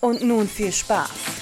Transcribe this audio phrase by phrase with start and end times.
[0.00, 1.39] Und nun viel Spaß.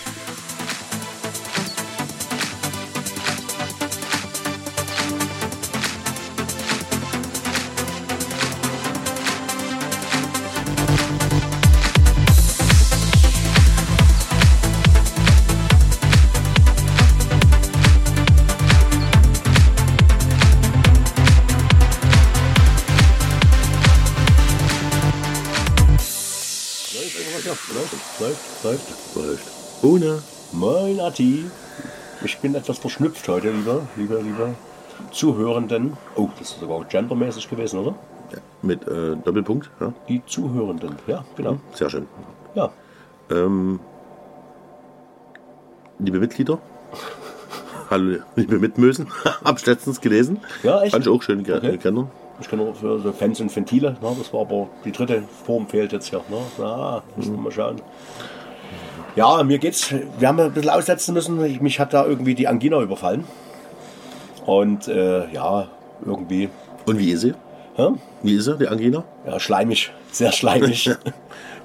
[31.18, 31.45] Atti.
[32.24, 34.54] Ich bin etwas verschnupft heute, lieber, lieber, lieber
[35.10, 35.96] Zuhörenden.
[36.16, 37.95] Oh, das ist sogar auch gendermäßig gewesen, oder?
[38.32, 39.93] Ja, mit äh, Doppelpunkt, ja.
[40.09, 41.59] Die Zuhörenden, ja, genau.
[41.74, 42.06] Sehr schön.
[42.54, 42.70] Ja,
[43.30, 43.78] Ähm,
[45.98, 46.59] liebe Mitglieder,
[47.90, 49.09] hallo, liebe Mitmösen,
[49.45, 50.38] hab's letztens gelesen.
[50.62, 50.93] Ja, echt?
[50.93, 51.78] Fand ich auch schön, Okay.
[51.78, 52.09] Kenner.
[52.40, 55.66] ich kann nur für so Fans und Ventile, ne, das war aber die dritte Form
[55.68, 56.21] fehlt jetzt hier.
[56.30, 56.38] Ne?
[56.59, 57.80] Na, müssen wir mal schauen.
[59.19, 61.45] Ja, mir geht's, wir haben ein bisschen aussetzen müssen.
[61.45, 63.24] Ich, mich hat da irgendwie die Angina überfallen.
[64.47, 65.66] Und äh, ja,
[66.06, 66.49] irgendwie,
[66.87, 67.34] Und wie ist sie?
[67.75, 67.89] hä?
[68.22, 69.03] Wie ist sie, die Angina?
[69.27, 70.89] ja, schleimig, sehr schleimig.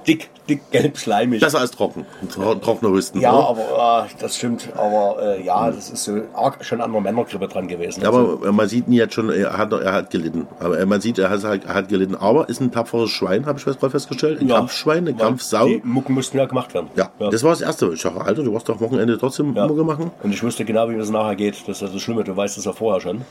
[0.06, 1.40] dick, dick, gelb, schleimig.
[1.40, 2.04] Besser als trocken.
[2.32, 3.20] Tro trockener Husten.
[3.20, 3.48] Ja, oder?
[3.48, 4.68] aber äh, das stimmt.
[4.76, 8.02] Aber äh, ja, das ist so arg schon an der Männergrippe dran gewesen.
[8.02, 10.46] Ja, Also, aber man sieht ihn jetzt schon, er hat, er hat gelitten.
[10.60, 12.14] Aber äh, man sieht, er hat, er hat gelitten.
[12.14, 14.40] Aber ist ein tapferes Schwein, habe ich gerade festgestellt.
[14.40, 15.66] Ein ja, Kampfschwein, eine Kampfsau.
[15.66, 16.88] Die Mucken mussten ja gemacht werden.
[16.96, 17.90] Ja, das war das Erste.
[17.94, 19.66] Ich dachte, Alter, du warst doch Wochenende trotzdem Ja.
[19.66, 20.10] Mucke machen.
[20.22, 21.54] Und ich wusste genau, wie das nachher geht.
[21.66, 23.22] Das ist ja das Schlimme, du weißt es ja vorher schon.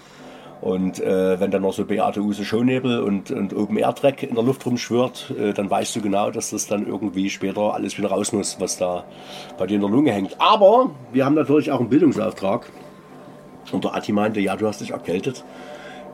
[0.63, 4.33] Und äh, wenn dann noch so Beate Use Shownebel und, und Open Air Dreck in
[4.33, 8.07] der Luft rumschwirrt, äh, dann weißt du genau, dass das dann irgendwie später alles wieder
[8.07, 9.03] raus muss, was da
[9.57, 10.39] bei dir in der Lunge hängt.
[10.39, 12.71] Aber wir haben natürlich auch einen Bildungsauftrag.
[13.73, 15.43] Und der Atti meinte, ja, du hast dich erkältet.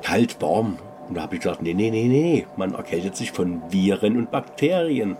[0.02, 0.78] Kalt, warm.
[1.08, 2.48] Und da habe ich gesagt, nee, nee, nee, nee.
[2.58, 5.16] Man erkältet sich von Viren und Bakterien.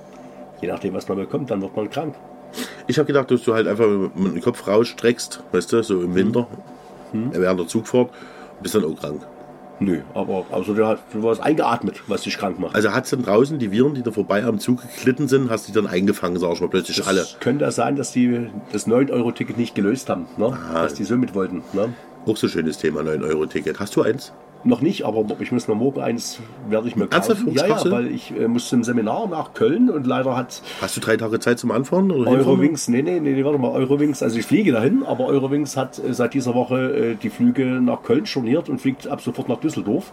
[0.60, 2.16] Je nachdem, was man bekommt, dann wird man krank.
[2.88, 6.16] Ich habe gedacht, dass du halt einfach mit dem Kopf rausstreckst, weißt du, so im
[6.16, 6.48] Winter,
[7.12, 7.32] Hm.
[7.34, 8.10] während der Zugfahrt,
[8.62, 9.22] bist dann auch krank.
[9.82, 12.76] Nö, aber also du, hast, du warst eingeatmet, was dich krank macht.
[12.76, 15.68] Also hat es dann draußen die Viren, die da vorbei am Zug geglitten sind, hast
[15.68, 17.22] du die dann eingefangen, sag ich mal, plötzlich alle.
[17.22, 20.58] Es könnte ja sein, dass die das 9-Euro-Ticket nicht gelöst haben, ne?
[20.74, 20.84] Ah.
[20.84, 21.64] dass die so mit wollten.
[21.72, 21.94] Ne?
[22.26, 23.80] Auch so schönes Thema, 9-Euro-Ticket.
[23.80, 24.34] Hast du eins?
[24.66, 27.52] Noch nicht, aber ich muss mir morgen eins, werde ich mir kaufen.
[27.54, 31.02] Ja, ja, weil ich äh, muss zum Seminar nach Köln und leider hat Hast du
[31.02, 32.12] drei Tage Zeit zum Anfahren?
[32.12, 32.30] Oder?
[32.30, 36.14] Eurowings, nee, nee, nee, warte mal, Eurowings, also ich fliege dahin, aber Eurowings hat äh,
[36.14, 40.12] seit dieser Woche äh, die Flüge nach Köln storniert und fliegt ab sofort nach Düsseldorf.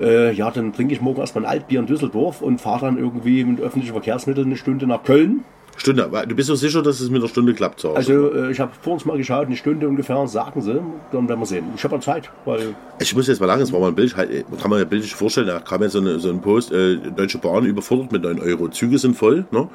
[0.00, 3.44] Äh, ja, dann trinke ich morgen erstmal ein Altbier in Düsseldorf und fahre dann irgendwie
[3.44, 5.44] mit öffentlichen Verkehrsmitteln eine Stunde nach Köln.
[5.80, 6.10] Stunde.
[6.28, 7.80] Du bist so sicher, dass es mit der Stunde klappt?
[7.80, 7.94] So.
[7.94, 10.80] Also äh, ich habe vor uns mal geschaut, eine Stunde ungefähr, sagen sie,
[11.10, 11.64] dann werden wir sehen.
[11.74, 14.14] Ich habe ja Zeit, weil ich muss jetzt mal sagen, es war mal ein Bild,
[14.16, 14.30] halt,
[14.60, 17.38] kann man ja bildlich vorstellen, da kam jetzt so, eine, so ein Post, äh, Deutsche
[17.38, 18.68] Bahn überfordert mit 9 Euro.
[18.68, 19.68] Züge sind voll, ne?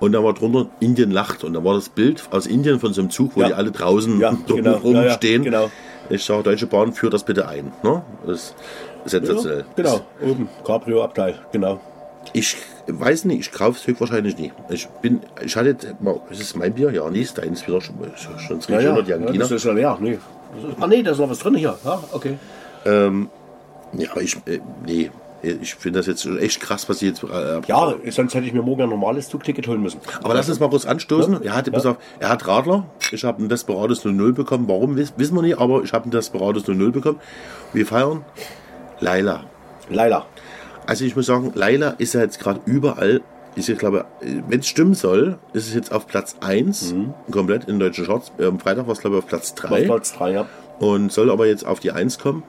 [0.00, 1.42] Und da war drunter, Indien lacht.
[1.44, 3.48] Und da war das Bild aus Indien von so einem Zug, wo Ja.
[3.48, 4.76] die alle draußen Ja, genau.
[4.76, 5.42] rumstehen.
[5.44, 5.70] Ja, genau.
[6.08, 7.72] Ich sage, Deutsche Bahn, führt das bitte ein.
[7.82, 8.02] Ne?
[8.26, 8.54] Das ist
[9.06, 9.64] sensationell.
[9.76, 11.80] genau, oben, Cabrio-Abteil, genau.
[12.32, 12.56] Ich
[12.86, 14.52] weiß nicht, ich kaufe es höchstwahrscheinlich nicht.
[14.70, 15.76] Ich bin, ich hatte,
[16.30, 16.90] ist es mein Bier?
[16.90, 17.94] Ja, nee, ist deins wieder schon,
[18.38, 20.18] schon Ja, ja, ja, die ja, das ist ja leer, nee.
[20.80, 21.76] Ah nee, da ist noch was drin hier.
[21.84, 22.36] Ja, okay.
[22.84, 25.10] Ja, ich, äh, nee,
[25.42, 27.22] ich finde das jetzt schon echt krass, was ich jetzt.
[27.24, 30.00] Äh, Ja, sonst hätte ich mir morgen ein normales Zugticket holen müssen.
[30.22, 31.42] Aber lass uns mal kurz anstoßen.
[31.42, 32.86] Er, hatte, pass auf, er hat Radler.
[33.10, 34.66] Ich habe ein Desperados 00 bekommen.
[34.68, 37.20] Warum, wiss- wissen wir nicht, aber ich habe ein Desperados 00 bekommen.
[37.72, 38.24] Wir feiern
[39.00, 39.44] Laila.
[39.90, 40.24] Laila.
[40.86, 43.20] Also ich muss sagen, Laila ist ja jetzt gerade überall.
[43.54, 44.06] Ist ich glaube,
[44.48, 46.94] wenn es stimmen soll, ist es jetzt auf Platz 1
[47.30, 48.32] komplett in deutschen Charts.
[48.38, 50.46] Am Freitag war es glaube ich auf Platz 3 Auf Platz 3, ja.
[50.78, 52.42] und soll aber jetzt auf die 1 kommen.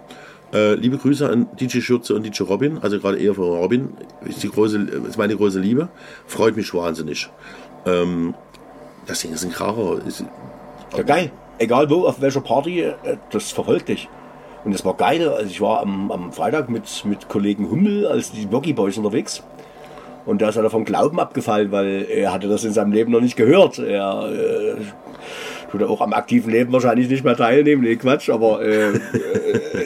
[0.53, 4.44] Äh, liebe Grüße an DJ Schürze und DJ Robin, also gerade eher von Robin, ist,
[4.44, 4.77] die große,
[5.09, 5.89] ist meine große Liebe,
[6.27, 7.27] freut mich wahnsinnig.
[7.86, 8.36] Ähm,
[9.07, 10.00] das Ding ist ein Kracher.
[10.06, 10.24] Ist,
[10.95, 11.31] Ja, geil.
[11.57, 12.94] Egal wo, auf welcher Party, äh,
[13.31, 14.07] das verfolgt dich.
[14.63, 15.27] Und das war geil.
[15.27, 19.44] Also ich war am, am Freitag mit, mit Kollegen Hummel als die Boggy Boys unterwegs.
[20.25, 23.19] Und da ist er vom Glauben abgefallen, weil er hatte das in seinem Leben noch
[23.19, 23.77] nicht gehört.
[23.80, 24.75] Er, äh,
[25.74, 27.81] würde auch am aktiven Leben wahrscheinlich nicht mehr teilnehmen.
[27.81, 29.00] Nee, Quatsch, aber äh, äh,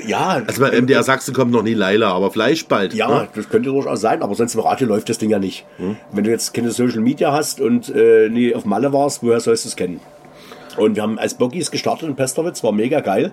[0.06, 0.41] ja.
[0.47, 2.94] Also bei MDR Sachsen kommt noch nie Laila, aber vielleicht bald.
[2.94, 3.27] Ja, ne?
[3.33, 5.65] das könnte durchaus sein, aber sonst im Radio läuft das Ding ja nicht.
[6.12, 9.65] Wenn du jetzt keine Social Media hast und äh, nie auf Malle warst, woher sollst
[9.65, 10.00] du es kennen?
[10.77, 13.31] Und wir haben als Boggies gestartet in Pesterwitz, war mega geil.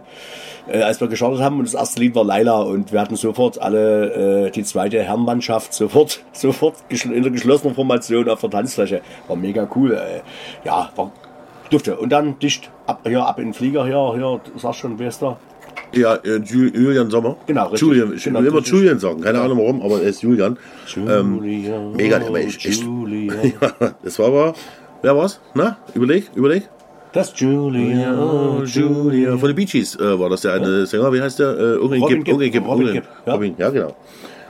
[0.66, 3.60] Äh, als wir gestartet haben und das erste Lied war Laila und wir hatten sofort
[3.60, 9.02] alle, äh, die zweite Herrenmannschaft sofort, sofort in der geschlossenen Formation auf der Tanzfläche.
[9.28, 9.92] War mega cool.
[9.92, 10.20] Äh.
[10.64, 11.12] Ja, war,
[11.70, 11.96] durfte.
[11.96, 15.08] Und dann dicht ab, hier, ab in den Flieger, hier, hier, du sagst schon, wer
[15.08, 15.36] ist da?
[15.92, 17.36] Ja, äh, Ju- Julian Sommer.
[17.46, 17.82] Genau, richtig.
[17.82, 18.72] Julian, ich Genau, will immer richtig.
[18.72, 20.56] Julian sagen, keine Ahnung warum, aber er ist Julian.
[20.96, 21.40] Ähm,
[21.94, 23.34] mega, aber ich, ich, Julia.
[23.60, 24.54] ja, das war aber,
[25.02, 25.40] wer war's?
[25.54, 26.68] Na, überleg, überleg.
[27.14, 28.12] Das Julia.
[28.18, 29.36] Oh, Julia.
[29.38, 31.50] Von den Bee Gees äh, war das der eine Sänger, wie heißt der?
[31.50, 32.34] Äh, Irwin Robin Gibb.
[32.34, 32.92] Irwin Gibb, Robin.
[32.92, 33.32] Gibb, ja.
[33.34, 33.96] Robin, ja genau.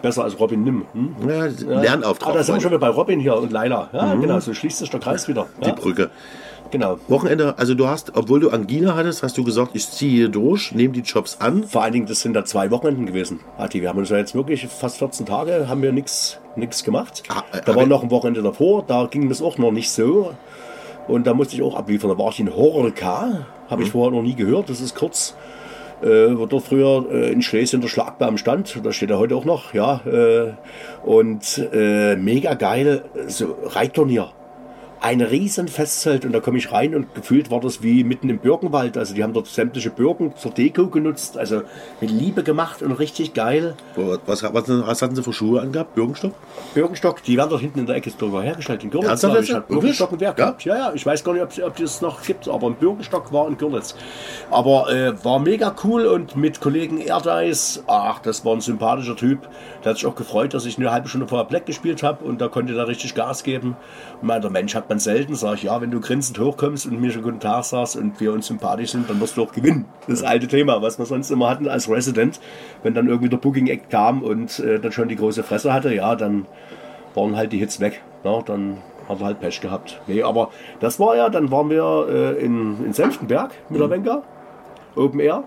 [0.01, 0.85] Besser als Robin Nimm.
[0.93, 1.15] Hm?
[1.29, 2.35] Ja, Ah, Lernauftrag.
[2.35, 3.89] da sind wir schon wieder bei Robin hier und Laila.
[3.93, 5.47] Ja, genau, so schließt sich der Kreis wieder.
[5.63, 6.11] die Ja, Brücke.
[6.71, 6.99] genau.
[7.09, 10.73] Wochenende, also du hast, obwohl du Angina hattest, hast du gesagt, ich ziehe hier durch,
[10.73, 11.65] nehme die Jobs an.
[11.65, 13.81] Vor allen Dingen, das sind da zwei Wochenenden gewesen, Ati.
[13.83, 16.39] Wir haben uns ja jetzt wirklich fast 14 Tage, haben wir nichts
[16.85, 17.23] gemacht.
[17.29, 20.33] Ah, äh, da war noch ein Wochenende davor, da ging das auch noch nicht so.
[21.09, 22.11] Und da musste ich auch abliefern.
[22.11, 23.87] Da war ich in Horka, habe Mhm.
[23.87, 24.71] ich vorher noch nie gehört.
[24.71, 25.37] Das ist kurz,
[26.03, 26.07] äh,
[26.37, 28.81] wo dort früher äh, in Schlesien der Schlagbaum stand.
[28.83, 30.01] Da steht er heute auch noch, ja.
[30.07, 30.53] Äh,
[31.05, 34.29] und äh, mega geil, so Reitturnier.
[35.05, 38.39] Ein riesen Festzelt und da komme ich rein und gefühlt war das wie mitten im
[38.39, 38.97] Birkenwald.
[38.97, 41.61] Also die haben dort sämtliche Birken zur Deko genutzt, also
[42.01, 43.75] mit Liebe gemacht und richtig geil.
[43.97, 45.95] Was, was, was hatten sie für Schuhe angehabt?
[45.95, 46.33] Birkenstock?
[46.73, 48.83] Birkenstock, die werden dort hinten in der Ecke sogar hergestellt.
[48.83, 50.45] In Görlitz, glaube ich, hat Birkenstock ein Werk Ja?
[50.47, 50.65] gehabt.
[50.65, 53.47] Ja, ja, ich weiß gar nicht, ob, ob das noch gibt, aber ein Birkenstock war
[53.47, 53.95] in Görlitz.
[54.51, 59.41] Aber äh, war mega cool und mit Kollegen Erdeis, ach, das war ein sympathischer Typ.
[59.85, 62.41] Der hat sich auch gefreut, dass ich eine halbe Stunde vorher Black gespielt habe und
[62.41, 63.77] da konnte er richtig Gas geben.
[64.23, 65.35] Und meinte, Mensch, hat man selten.
[65.35, 68.33] Sag ich, ja, wenn du grinsend hochkommst und mir schon guten Tag sagst und wir
[68.33, 69.87] uns sympathisch sind, dann wirst du auch gewinnen.
[70.07, 72.41] Das alte Thema, was wir sonst immer hatten als Resident.
[72.83, 76.17] Wenn dann irgendwie der Booking-Act kam und äh, dann schon die große Fresse hatte, ja,
[76.17, 76.47] dann
[77.15, 78.03] waren halt die Hits weg.
[78.25, 80.01] Ja, dann hat er halt Pech gehabt.
[80.07, 80.51] Nee, aber
[80.81, 84.23] das war ja, dann waren wir äh, in, in Senftenberg mit der Wenker,
[84.97, 85.45] Open Air.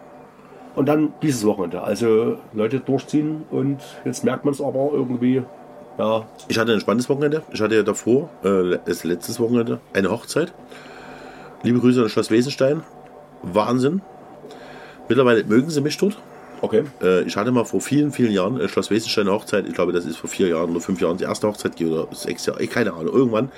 [0.76, 1.82] Und dann dieses Wochenende.
[1.82, 5.42] Also Leute durchziehen und jetzt merkt man es aber irgendwie,
[5.98, 7.44] ja, Ich hatte ein spannendes Wochenende.
[7.52, 10.54] Ich hatte ja davor, äh, das letztes Wochenende, eine Hochzeit.
[11.64, 12.84] Liebe Grüße an Schloss Wesenstein.
[13.42, 14.02] Wahnsinn.
[15.10, 16.18] Mittlerweile mögen sie mich dort.
[16.62, 16.84] okay.
[17.02, 19.68] Äh, ich hatte mal vor vielen, vielen Jahren äh, Schloss Wesenstein Hochzeit.
[19.68, 22.46] Ich glaube, das ist vor vier Jahren oder fünf Jahren die erste Hochzeit oder sechs
[22.46, 23.14] Jahre, ich keine Ahnung.
[23.14, 23.52] Irgendwann.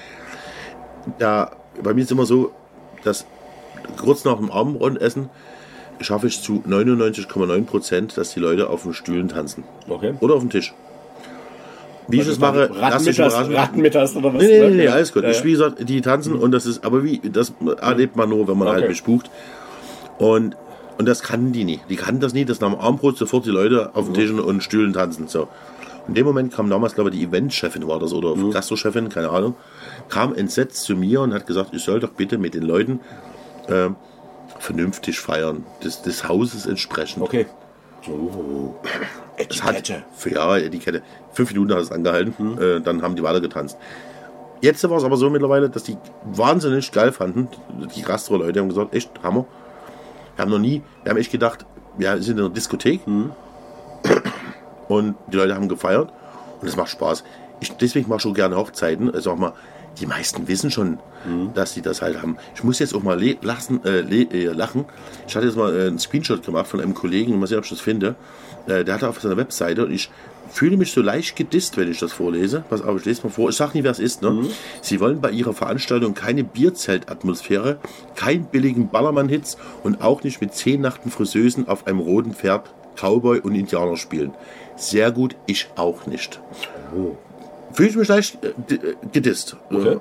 [1.17, 1.51] Da,
[1.81, 2.51] bei mir ist immer so,
[3.03, 3.25] dass
[3.97, 5.29] kurz nach dem Abendessen
[6.01, 9.63] schaffe ich zu 99,9 Prozent, dass die Leute auf den Stühlen tanzen.
[9.87, 10.13] Okay.
[10.19, 10.73] Oder auf dem Tisch.
[12.09, 13.55] Wie ich das mache, lass dich Rattenmittags, überraschen.
[13.55, 14.41] Rattenmittags oder was?
[14.41, 14.75] Nee, nee, ne?
[14.75, 15.23] nee, alles gut.
[15.23, 15.43] Ja, ja.
[15.43, 18.67] wie gesagt, die tanzen und das ist, aber wie, das erlebt man nur, wenn man
[18.67, 18.89] halt Okay.
[18.89, 19.29] mich bucht.
[20.17, 20.57] Und,
[20.97, 21.79] und das kannten die nie.
[21.89, 24.63] Die kannten das nie, dass nach dem Armbrot sofort die Leute auf den Tischen und
[24.63, 25.27] Stühlen tanzen.
[25.27, 25.47] So.
[26.07, 28.51] In dem Moment kam damals, glaube ich, die Eventchefin war das oder Mhm.
[28.51, 29.55] Gastrochefin, keine Ahnung,
[30.09, 32.99] kam entsetzt zu mir und hat gesagt, ich soll doch bitte mit den Leuten
[33.67, 33.95] ähm,
[34.57, 37.21] vernünftig feiern, des, des Hauses entsprechend.
[37.23, 37.45] Okay.
[38.09, 38.73] Oh.
[39.39, 40.03] Hat, Etikette.
[40.15, 41.01] für, ja, Etikette.
[41.31, 43.77] Fünf Minuten hat es angehalten, äh, dann haben die weiter getanzt.
[44.61, 47.47] Jetzt war es aber so mittlerweile, dass die wahnsinnig geil fanden.
[47.95, 49.45] Die Gastro-Leute haben gesagt, echt Hammer.
[50.35, 51.65] Wir haben noch nie, wir haben echt gedacht,
[51.97, 53.01] wir sind in einer Diskothek
[54.89, 56.11] und die Leute haben gefeiert
[56.61, 57.23] und es macht Spaß.
[57.61, 59.13] Ich, deswegen mache ich auch gerne Hochzeiten.
[59.13, 59.53] Also auch mal,
[59.99, 60.99] die meisten wissen schon,
[61.53, 62.37] dass sie das halt haben.
[62.55, 64.85] Ich muss jetzt auch mal le lachen, äh, äh, lachen.
[65.27, 67.69] Ich hatte jetzt mal äh, einen Screenshot gemacht von einem Kollegen, mal sehen, ob ich
[67.69, 68.15] das finde.
[68.69, 70.09] Äh, der hatte auf seiner Webseite und ich
[70.51, 72.63] fühle mich so leicht gedisst, wenn ich das vorlese.
[72.69, 73.49] Pass auf, ich lese mal vor.
[73.49, 74.21] Ich sage nie, wer es ist.
[74.21, 74.45] Ne?
[74.81, 77.77] Sie wollen bei ihrer Veranstaltung keine Bierzeltatmosphäre,
[78.15, 83.39] keinen billigen Ballermann-Hits und auch nicht mit zehn nachten Friseusen auf einem roten Pferd Cowboy
[83.39, 84.33] und Indianer spielen.
[84.75, 86.39] Sehr gut, ich auch nicht.
[87.73, 89.55] Fühle ich mich leicht äh, äh, gedisst.
[89.69, 89.93] Okay.
[89.93, 89.99] Äh,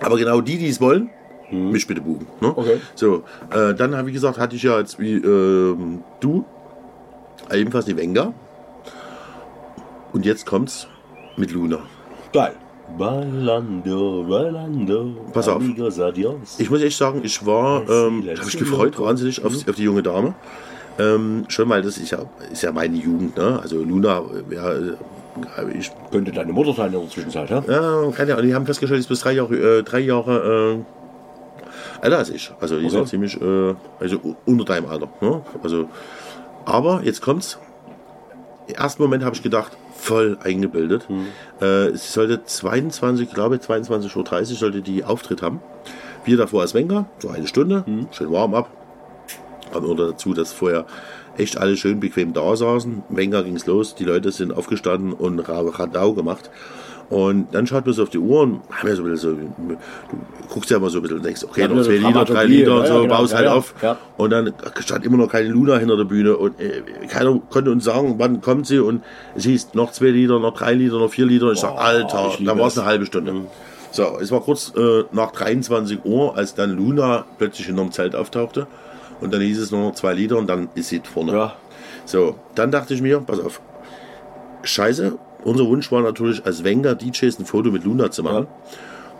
[0.00, 1.10] Aber genau die, die es wollen,
[1.50, 2.26] mich bitte buchen.
[2.40, 2.52] Ne?
[2.54, 2.80] Okay.
[2.94, 6.44] So, äh, dann habe ich gesagt, hatte ich ja jetzt wie ähm, du
[7.54, 8.32] ebenfalls die Wenger.
[10.12, 10.88] Und jetzt kommt's
[11.36, 11.78] mit Luna.
[12.32, 12.54] Geil.
[12.98, 15.14] Bailando, bailando.
[15.32, 15.62] Pass auf.
[16.58, 20.02] Ich muss echt sagen, ich war, ähm, habe mich gefreut wahnsinnig auf, auf die junge
[20.02, 20.34] Dame.
[20.98, 22.18] Ähm, schon weil das ist ja,
[22.52, 23.60] ist ja meine Jugend, ne?
[23.62, 27.62] Also Luna, ja, äh, ich Könnte deine Mutter sein in der Zwischenzeit, ja?
[27.66, 28.46] Ja, keine Ahnung.
[28.46, 30.82] Die haben festgestellt, ist bis drei Jahre, äh, drei Jahre
[32.00, 32.52] äh, älter als ich.
[32.60, 32.96] Also die Okay.
[32.96, 35.08] ja ziemlich, äh, also unter deinem Alter.
[35.20, 35.40] Ne?
[35.62, 35.88] Also,
[36.64, 37.58] aber jetzt kommt's.
[38.72, 41.08] ersten Moment habe ich gedacht, voll eingebildet.
[41.60, 45.60] Äh, es sollte 22, ich glaube 22.30 Uhr sollte die Auftritt haben.
[46.24, 48.70] Wir davor als Wenger, so eine Stunde, schön warm ab.
[49.72, 50.84] Aber nur dazu, dass vorher
[51.36, 53.04] echt alle schön bequem da saßen.
[53.08, 56.50] Wenger ging's los, die Leute sind aufgestanden und Ra- Radau gemacht.
[57.10, 59.72] Und dann schaut man so auf die Uhr und haben ja so ein bisschen so,
[59.72, 59.76] du
[60.48, 62.76] guckst ja immer so ein bisschen und denkst, okay, Ja, noch zwei Lieder, drei Lieder
[62.76, 63.16] und so, ja, genau.
[63.18, 63.74] baust halt Ja, auf.
[64.16, 67.84] Und dann stand immer noch keine Luna hinter der Bühne und äh, keiner konnte uns
[67.84, 68.78] sagen, wann kommt sie.
[68.78, 69.02] Und
[69.34, 71.48] es hieß noch zwei Lieder, noch drei Lieder, noch vier Lieder.
[71.48, 73.34] Und ich sag, Alter, ich liebe da war es eine halbe Stunde.
[73.90, 78.14] So, es war kurz äh, nach 23 Uhr, als dann Luna plötzlich in einem Zelt
[78.14, 78.68] auftauchte.
[79.20, 81.50] Und dann hieß es nur noch zwei Lieder und dann ist sie vorne.
[82.04, 83.60] So, dann dachte ich mir, pass auf,
[84.62, 88.46] scheiße, unser Wunsch war natürlich, als Wenger DJs ein Foto mit Luna zu machen.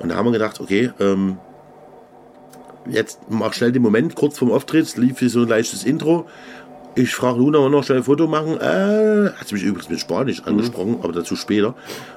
[0.00, 1.38] Und da haben wir gedacht, okay, ähm,
[2.88, 6.26] jetzt mach schnell den Moment, kurz vorm Auftritt, lief hier so ein leichtes Intro.
[6.96, 8.58] Ich frage Luna, wollen wir noch schnell ein Foto machen?
[8.60, 11.74] Äh, hat sie mich übrigens mit Spanisch angesprochen, aber dazu später.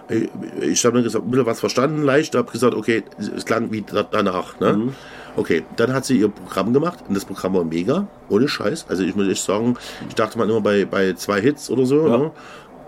[0.10, 0.30] Ich,
[0.62, 3.04] ich habe dann gesagt, ein was verstanden, leicht, habe gesagt, okay,
[3.36, 4.60] es klang wie da- danach.
[4.60, 4.94] Ne?
[5.36, 8.86] Okay, dann hat sie ihr Programm gemacht und das Programm war mega, ohne Scheiß.
[8.90, 9.76] Also ich muss echt sagen,
[10.08, 12.08] ich dachte mal immer bei, bei zwei Hits oder so.
[12.08, 12.18] Ja.
[12.18, 12.32] Ne?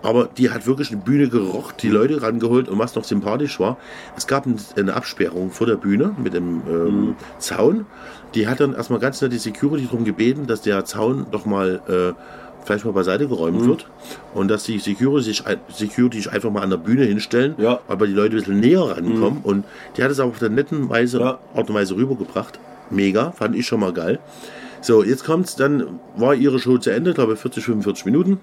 [0.02, 3.76] Aber die hat wirklich eine Bühne gerocht, die Leute rangeholt und was noch sympathisch war,
[4.16, 7.86] es gab ein- eine Absperrung vor der Bühne mit dem ähm, Zaun.
[8.34, 11.80] Die hat dann erstmal ganz nett die Security darum gebeten, dass der Zaun doch mal
[11.88, 12.12] äh,
[12.64, 13.86] vielleicht mal beiseite geräumt wird
[14.34, 17.80] und dass die Security sich, Security sich einfach mal an der Bühne hinstellen, Ja.
[17.88, 19.40] aber die Leute ein bisschen näher rankommen.
[19.44, 19.64] Und
[19.96, 21.38] die hat es auch auf der netten Weise, Ja.
[21.54, 22.58] Art und Weise rübergebracht.
[22.90, 24.18] Mega, fand ich schon mal geil.
[24.80, 28.40] So, jetzt kommt's, dann war ihre Show zu Ende, glaube ich 40, 45 Minuten.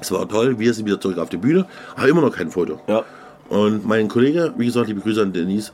[0.00, 2.80] Es war toll, wir sind wieder zurück auf die Bühne, aber immer noch kein Foto.
[2.86, 3.04] Ja.
[3.48, 5.72] Und mein Kollege, wie gesagt, liebe Grüße an Denise,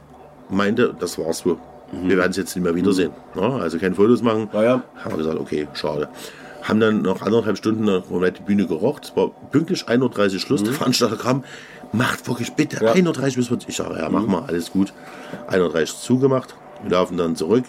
[0.49, 1.59] meinte, das war's so.
[1.93, 3.11] Wir werden es jetzt nicht mehr wiedersehen.
[3.35, 4.49] Ja, also keine Fotos machen.
[4.53, 4.83] Ja, ja.
[5.03, 6.09] Haben wir gesagt, okay, schade.
[6.63, 9.07] Haben dann noch anderthalb Stunden eine komplette Bühne gerocht.
[9.07, 10.63] Es war pünktlich 1.30 Uhr Schluss.
[10.63, 11.43] Der Veranstalter kam,
[11.93, 12.93] macht wirklich bitte, Ja.
[12.93, 13.69] 1.30 Uhr müssen wir.
[13.69, 14.93] Ich sage, ja, mach mal, alles gut.
[15.51, 16.55] 1.30 Uhr zugemacht.
[16.83, 17.65] Wir laufen dann zurück.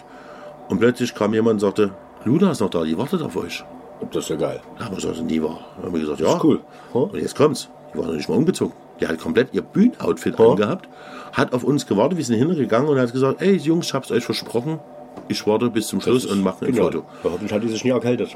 [0.68, 1.90] Und plötzlich kam jemand und sagte,
[2.24, 3.64] Luna ist noch da, die wartet auf euch.
[4.10, 4.60] Das ist ja geil.
[4.78, 5.58] Da haben wir gesagt, nie war.
[5.76, 6.40] Dann haben wir gesagt, ja.
[6.42, 6.60] cool.
[6.94, 7.00] Ja.
[7.00, 7.68] Und jetzt kommt's.
[7.94, 8.74] Die war noch nicht mal umgezogen.
[9.00, 10.46] Die hat komplett ihr Bühnenoutfit Ja.
[10.50, 10.88] angehabt,
[11.32, 14.24] hat auf uns gewartet, wir sind hingegangen und hat gesagt, ey Jungs, ich hab's euch
[14.24, 14.78] versprochen,
[15.28, 16.84] ich warte bis zum Schluss und mache ein genau.
[16.84, 16.98] Foto.
[17.24, 18.30] Ja, hoffentlich hat die sich nie erkältet.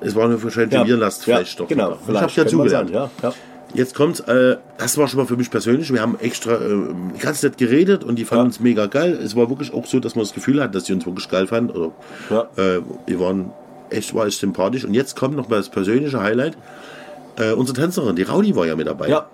[0.00, 0.86] Es war eine wahrscheinlich ja.
[0.86, 1.68] Virenlast ja, vielleicht doch.
[1.68, 2.22] Genau, Ich vielleicht.
[2.22, 2.90] hab's ja könnte man zugelernt.
[2.90, 3.32] Ja, ja.
[3.74, 5.92] Jetzt kommt's, äh, das war schon mal für mich persönlich.
[5.92, 6.78] Wir haben extra äh,
[7.20, 8.46] ganz nett geredet und die fanden Ja.
[8.46, 9.12] uns mega geil.
[9.22, 11.46] Es war wirklich auch so, dass man das Gefühl hat, dass die uns wirklich geil
[11.46, 11.70] fanden.
[11.76, 11.90] Oder,
[12.30, 12.42] Ja.
[12.56, 13.50] äh, wir waren
[13.90, 14.84] echt, war echt sympathisch.
[14.84, 16.56] Und jetzt kommt noch mal das persönliche Highlight.
[17.38, 19.08] Äh, unsere Tänzerin, die Raudi war ja mit dabei.
[19.08, 19.26] Ja.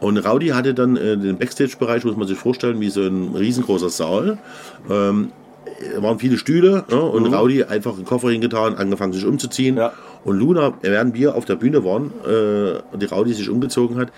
[0.00, 3.88] Und Raudi hatte dann äh, den Backstage-Bereich, muss man sich vorstellen, wie so ein riesengroßer
[3.88, 4.38] Saal.
[4.90, 5.32] Ähm,
[5.66, 9.74] äh, waren viele Stühle ja, und Raudi einfach einen Koffer hingetan, angefangen sich umzuziehen.
[9.74, 9.80] Mhm.
[9.80, 9.92] Ja.
[10.24, 14.08] Und Luna, während wir auf der Bühne waren äh, und die Raudi sich umgezogen hat,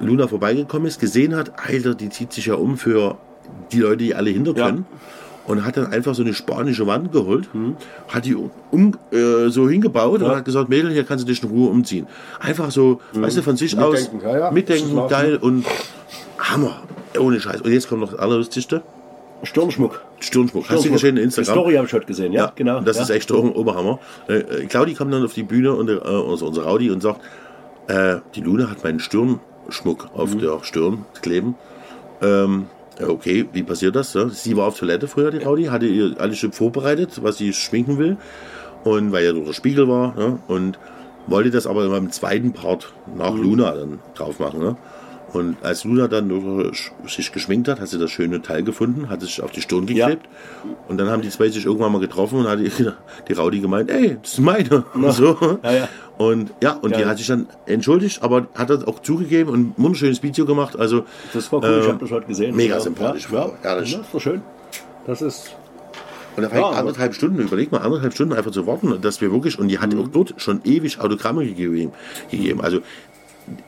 [0.00, 3.18] Luna vorbeigekommen ist, gesehen hat, Alter, die zieht sich ja um für
[3.72, 4.74] die Leute, die alle hinter Ja.
[5.48, 7.76] Und hat dann einfach so eine spanische Wand geholt, Mhm.
[8.08, 11.48] hat die um, äh, so hingebaut und hat gesagt, Mädel, hier kannst du dich in
[11.48, 12.06] Ruhe umziehen.
[12.38, 14.18] Einfach so, weißt du, von sich aus Mhm.
[14.18, 14.50] Mitdenken, ja, ja.
[14.52, 15.64] mitdenken, geil und
[16.38, 16.82] Hammer.
[17.18, 17.62] Ohne Scheiß.
[17.62, 18.82] Und jetzt kommt noch das Allerlustigste.
[19.42, 20.02] Stirnschmuck.
[20.20, 20.68] Stirnschmuck.
[20.68, 21.54] Hast du gesehen in Die Instagram?
[21.54, 22.80] Story habe ich heute gesehen, ja, genau.
[22.80, 23.04] Das ja.
[23.04, 24.00] ist echt Ober- Oberhammer.
[24.28, 27.20] Äh, äh, Claudi kam dann auf die Bühne und äh, also unser Raudi und sagt,
[27.86, 30.38] äh, die Luna hat meinen Stirnschmuck auf Mhm.
[30.40, 31.54] der Stirn kleben.
[32.20, 34.14] Ähm, ja, okay, wie passiert das?
[34.14, 34.28] Ja?
[34.28, 37.98] Sie war auf Toilette früher, die Raudi, hatte ihr alles schon vorbereitet, was sie schminken
[37.98, 38.16] will.
[38.84, 40.78] Und weil ja so der Spiegel war, ja, und
[41.26, 43.42] wollte das aber beim zweiten Part nach Mhm.
[43.42, 44.60] Luna dann drauf machen.
[44.60, 44.76] Ne?
[45.32, 46.70] Und als Luna dann äh,
[47.08, 49.86] sich geschminkt hat, hat sie das schöne Teil gefunden, hat es sich auf die Stirn
[49.88, 50.06] Ja.
[50.08, 50.26] geklebt.
[50.88, 52.70] Und dann haben die zwei sich irgendwann mal getroffen und hat die,
[53.28, 54.84] die Raudi gemeint, ey, das ist meine.
[54.94, 55.58] Und so.
[55.62, 55.88] Ja, ja.
[56.16, 57.08] Und ja, und die Ja.
[57.08, 60.78] hat sich dann entschuldigt, aber hat das auch zugegeben und ein wunderschönes Video gemacht.
[60.78, 61.04] Also
[61.34, 62.56] Das war cool, ich äh, habe das heute gesehen.
[62.56, 62.80] mega ja.
[62.80, 63.50] sympathisch, Ja.
[63.62, 63.92] Ehrlich.
[63.92, 64.40] ja, ist doch schön.
[65.06, 65.54] Das ist.
[66.36, 69.32] Und da war Ja, anderthalb Stunden, überleg mal, anderthalb Stunden einfach zu warten, dass wir
[69.32, 70.00] wirklich, und die hat Mhm.
[70.02, 71.90] auch dort schon ewig Autogramme gegeben.
[72.30, 72.60] gegeben.
[72.60, 72.78] Also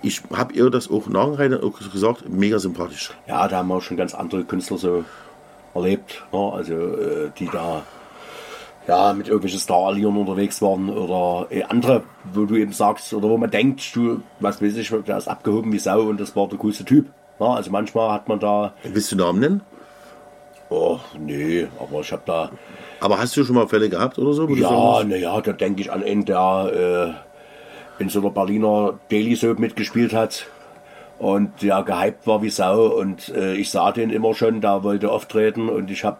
[0.02, 3.12] ich habe ihr das auch nachher auch gesagt, mega sympathisch.
[3.26, 5.04] Ja, da haben wir auch schon ganz andere Künstler so
[5.74, 6.22] erlebt.
[6.32, 6.52] Ne?
[6.52, 7.82] Also, äh, die da
[8.86, 13.36] ja, mit irgendwelchen Starallieren unterwegs waren oder äh, andere, wo du eben sagst, oder wo
[13.36, 16.58] man denkt, du, was weiß ich, der ist abgehoben wie Sau und das war der
[16.58, 17.06] coolste Typ.
[17.38, 17.46] Ne?
[17.46, 19.60] Also manchmal hat man da, Willst du Namen nennen?
[20.70, 22.50] oh, nee, aber ich habe da,
[23.00, 24.48] Aber hast du schon mal Fälle gehabt oder so?
[24.48, 27.29] ja, naja, da denke ich an einen, der äh,
[28.00, 30.46] in so einer Berliner Daily Soap mitgespielt hat
[31.18, 35.10] und ja gehypt war wie Sau und äh, ich sah den immer schon, da wollte
[35.10, 36.18] auftreten und ich habe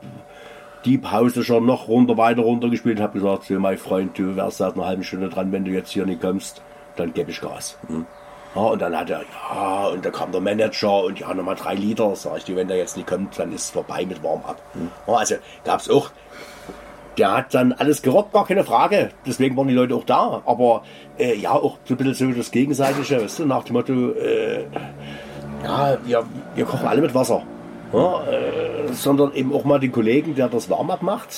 [0.84, 4.37] die Pause schon noch runter, weiter runter gespielt und habe gesagt, so, mein Freund, du
[4.37, 6.62] wärst seit einer halben Stunde dran, wenn du jetzt hier nicht kommst,
[6.96, 7.78] dann gebe ich Gas.
[8.54, 11.75] Ja, und dann hat er, ja, und da kam der Manager und ja, nochmal drei
[11.75, 12.14] Liter.
[12.16, 14.60] Sag ich dir, wenn der jetzt nicht kommt, dann ist es vorbei mit Warm-up.
[15.06, 16.10] Ja, also gab es auch,
[17.20, 19.10] der hat dann alles gerockt, gar keine Frage.
[19.26, 20.42] Deswegen waren die Leute auch da.
[20.46, 20.82] Aber
[21.18, 24.64] äh, ja, auch so ein bisschen so das Gegenseitige, weißt du, nach dem Motto, äh,
[25.62, 26.24] ja, wir,
[26.54, 27.42] wir kochen alle mit Wasser.
[27.92, 31.28] Ja, äh, sondern eben auch mal den Kollegen, der das Warm-up macht,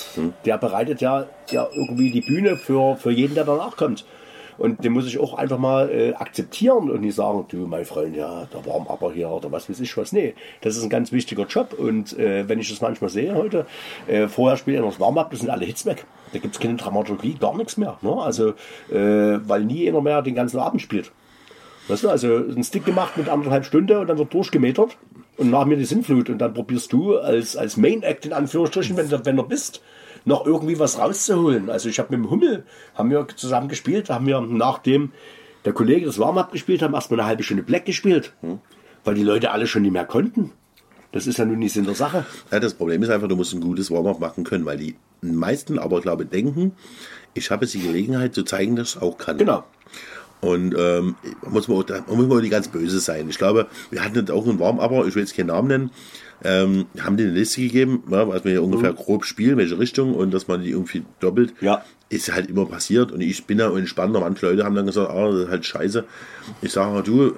[0.44, 4.04] der bereitet ja, ja irgendwie die Bühne für, für jeden, der danach kommt.
[4.58, 8.16] Und den muss ich auch einfach mal äh, akzeptieren und nicht sagen, du, mein Freund,
[8.16, 10.12] ja, der Warm-Upper hier oder was weiß ich was.
[10.12, 11.74] Nee, das ist ein ganz wichtiger Job.
[11.78, 13.66] Und äh, wenn ich das manchmal sehe heute,
[14.06, 16.04] äh, vorher spielt er noch das Warm-Up, das sind alle Hits weg.
[16.32, 17.98] Da gibt es keine Dramaturgie, gar nichts mehr.
[18.02, 18.12] Ne?
[18.12, 18.50] Also,
[18.90, 21.12] äh, weil nie einer mehr den ganzen Abend spielt.
[21.88, 24.96] Weißt du, also ein Stick gemacht mit anderthalb Stunden und dann wird durchgemetert
[25.36, 28.96] und nach mir die Sinnflut und dann probierst du als, als Main Act in Anführungsstrichen,
[28.96, 29.82] wenn wenn du bist,
[30.24, 31.70] noch irgendwie was rauszuholen.
[31.70, 32.64] Also ich habe mit dem Hummel,
[32.94, 35.12] haben wir zusammen gespielt, haben wir nachdem
[35.64, 38.32] der Kollege das Warm-Up gespielt haben, erstmal eine halbe Stunde Black gespielt,
[39.04, 40.52] weil die Leute alle schon nicht mehr konnten.
[41.12, 42.24] Das ist ja nun nicht Sinn der Sache.
[42.50, 45.78] Ja, das Problem ist einfach, du musst ein gutes Warm-up machen können, weil die meisten
[45.78, 46.72] aber, glaube ich, denken,
[47.34, 49.38] ich habe jetzt die Gelegenheit zu zeigen, dass ich auch kann.
[49.38, 49.64] Genau.
[50.40, 51.14] Und ähm,
[51.48, 53.28] muss man, auch, da muss man auch nicht ganz böse sein.
[53.28, 55.90] Ich glaube, wir hatten jetzt auch einen Warm-Upper, ich will jetzt keinen Namen nennen,
[56.44, 60.32] ähm, haben die eine Liste gegeben, ja, was wir ungefähr grob spielen, welche Richtung und
[60.32, 61.54] dass man die irgendwie doppelt.
[61.60, 61.84] Ja.
[62.08, 64.12] Ist halt immer passiert und ich bin da entspannt.
[64.12, 66.04] Manche Leute haben dann gesagt, ah, das ist halt scheiße.
[66.60, 67.32] Ich sage, du,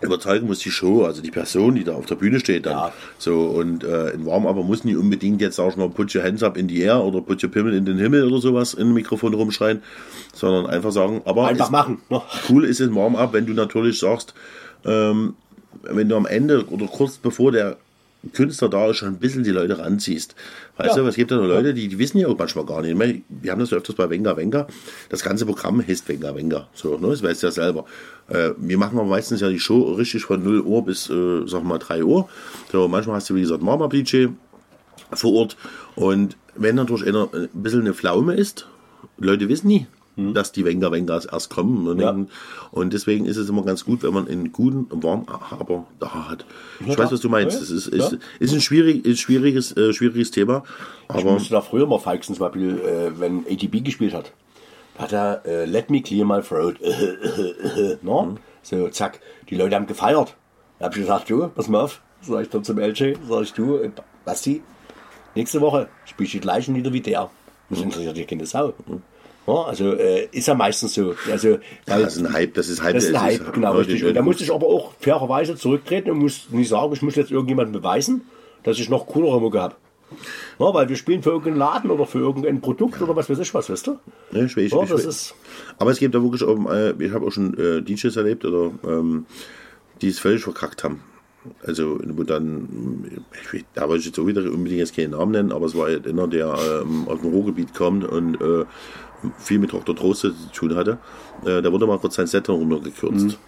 [0.00, 2.72] überzeugen muss die Show, also die Person, die da auf der Bühne steht dann.
[2.72, 2.92] Ja.
[3.18, 6.42] So, und äh, ein Warm-Upper muss nicht unbedingt jetzt, sag ich mal, put your hands
[6.42, 8.94] up in the air oder put your Pimmel in den Himmel oder sowas in ein
[8.94, 9.82] Mikrofon rumschreien,
[10.34, 12.02] sondern einfach sagen, aber Einfach machen.
[12.10, 12.20] Ne?
[12.48, 14.34] cool ist ein Warm-up, wenn du natürlich sagst,
[14.84, 15.34] ähm,
[15.82, 17.76] wenn du am Ende oder kurz bevor der
[18.32, 20.34] Künstler da ist, schon ein bisschen die Leute ranziehst.
[20.76, 21.02] Weißt Ja.
[21.02, 23.22] du, es gibt ja noch Leute, die, die wissen ja auch manchmal gar nicht.
[23.28, 24.66] Wir haben das ja öfters bei Wenger Wenger.
[25.08, 26.68] Das ganze Programm heißt Wenger Wenger.
[26.74, 27.08] So, ne?
[27.08, 27.84] Das weißt du ja selber.
[28.28, 31.64] Äh, wir machen aber meistens ja die Show richtig von 0 Uhr bis, äh, sag
[31.64, 32.28] mal, 3 Uhr.
[32.72, 34.26] So, manchmal hast du, wie gesagt, Mama DJ
[35.12, 35.56] vor Ort.
[35.94, 38.66] Und wenn natürlich einer ein bisschen eine Pflaume ist,
[39.18, 41.86] Leute wissen nie, dass die Wenger Wengers erst kommen.
[41.86, 42.12] Und, Ja.
[42.12, 42.30] denken-
[42.70, 46.46] und deswegen ist es immer ganz gut, wenn man einen guten Warm-Upper da hat.
[46.86, 47.56] Ich weiß, was du meinst.
[47.58, 47.62] Ja.
[47.62, 50.62] Es ist, ist, ist ein, schwierig, ist schwieriges, äh, schwieriges Thema.
[51.10, 54.32] Ich Aber musste da früher mal feixen, zum Beispiel, äh, wenn ATB gespielt hat.
[54.96, 56.76] Da hat er äh, Let me clear my throat.
[58.02, 58.36] no?
[58.62, 59.20] So, zack.
[59.50, 60.34] Die Leute haben gefeiert.
[60.78, 62.00] Da hab ich gesagt, du, pass mal auf.
[62.22, 63.90] Sag ich dann zum LJ, sag ich, du, äh,
[64.24, 64.62] Basti,
[65.34, 67.30] nächste Woche spiel ich die gleichen Lieder wie der.
[67.70, 68.72] Das interessiert dich keine Sau.
[68.88, 68.96] Ja,
[69.46, 71.14] also äh, ist ja meistens so.
[71.30, 72.94] Also, weil, das ist ein Hype, das ist Hype.
[72.94, 74.04] das ist ein Hype, genau, ja, richtig.
[74.04, 77.30] Und da musste ich aber auch fairerweise zurücktreten und muss nicht sagen, ich muss jetzt
[77.30, 78.22] irgendjemandem beweisen,
[78.64, 79.74] dass ich noch coolere Mucke habe.
[80.58, 83.52] Ja, weil wir spielen für irgendeinen Laden oder für irgendein Produkt oder was weiß ich
[83.54, 83.98] was, weißt du?
[84.32, 85.04] Ja, ich weiß, Ja, ich weiß.
[85.04, 85.34] ist,
[85.78, 88.70] Aber es gibt da wirklich auch, äh, ich habe auch schon äh, DJs erlebt, oder,
[88.86, 89.26] ähm,
[90.00, 91.02] die es völlig verkackt haben.
[91.64, 95.32] Also, wo dann, ich, weiß- da wollte ich jetzt auch wieder unbedingt jetzt keinen Namen
[95.32, 98.64] nennen, aber es war halt einer, der ähm, aus dem Ruhrgebiet kommt und äh,
[99.38, 99.94] viel mit Dr.
[99.96, 100.98] Trost zu tun hatte.
[101.44, 103.38] Äh, da wurde mal kurz sein Set runtergekürzt,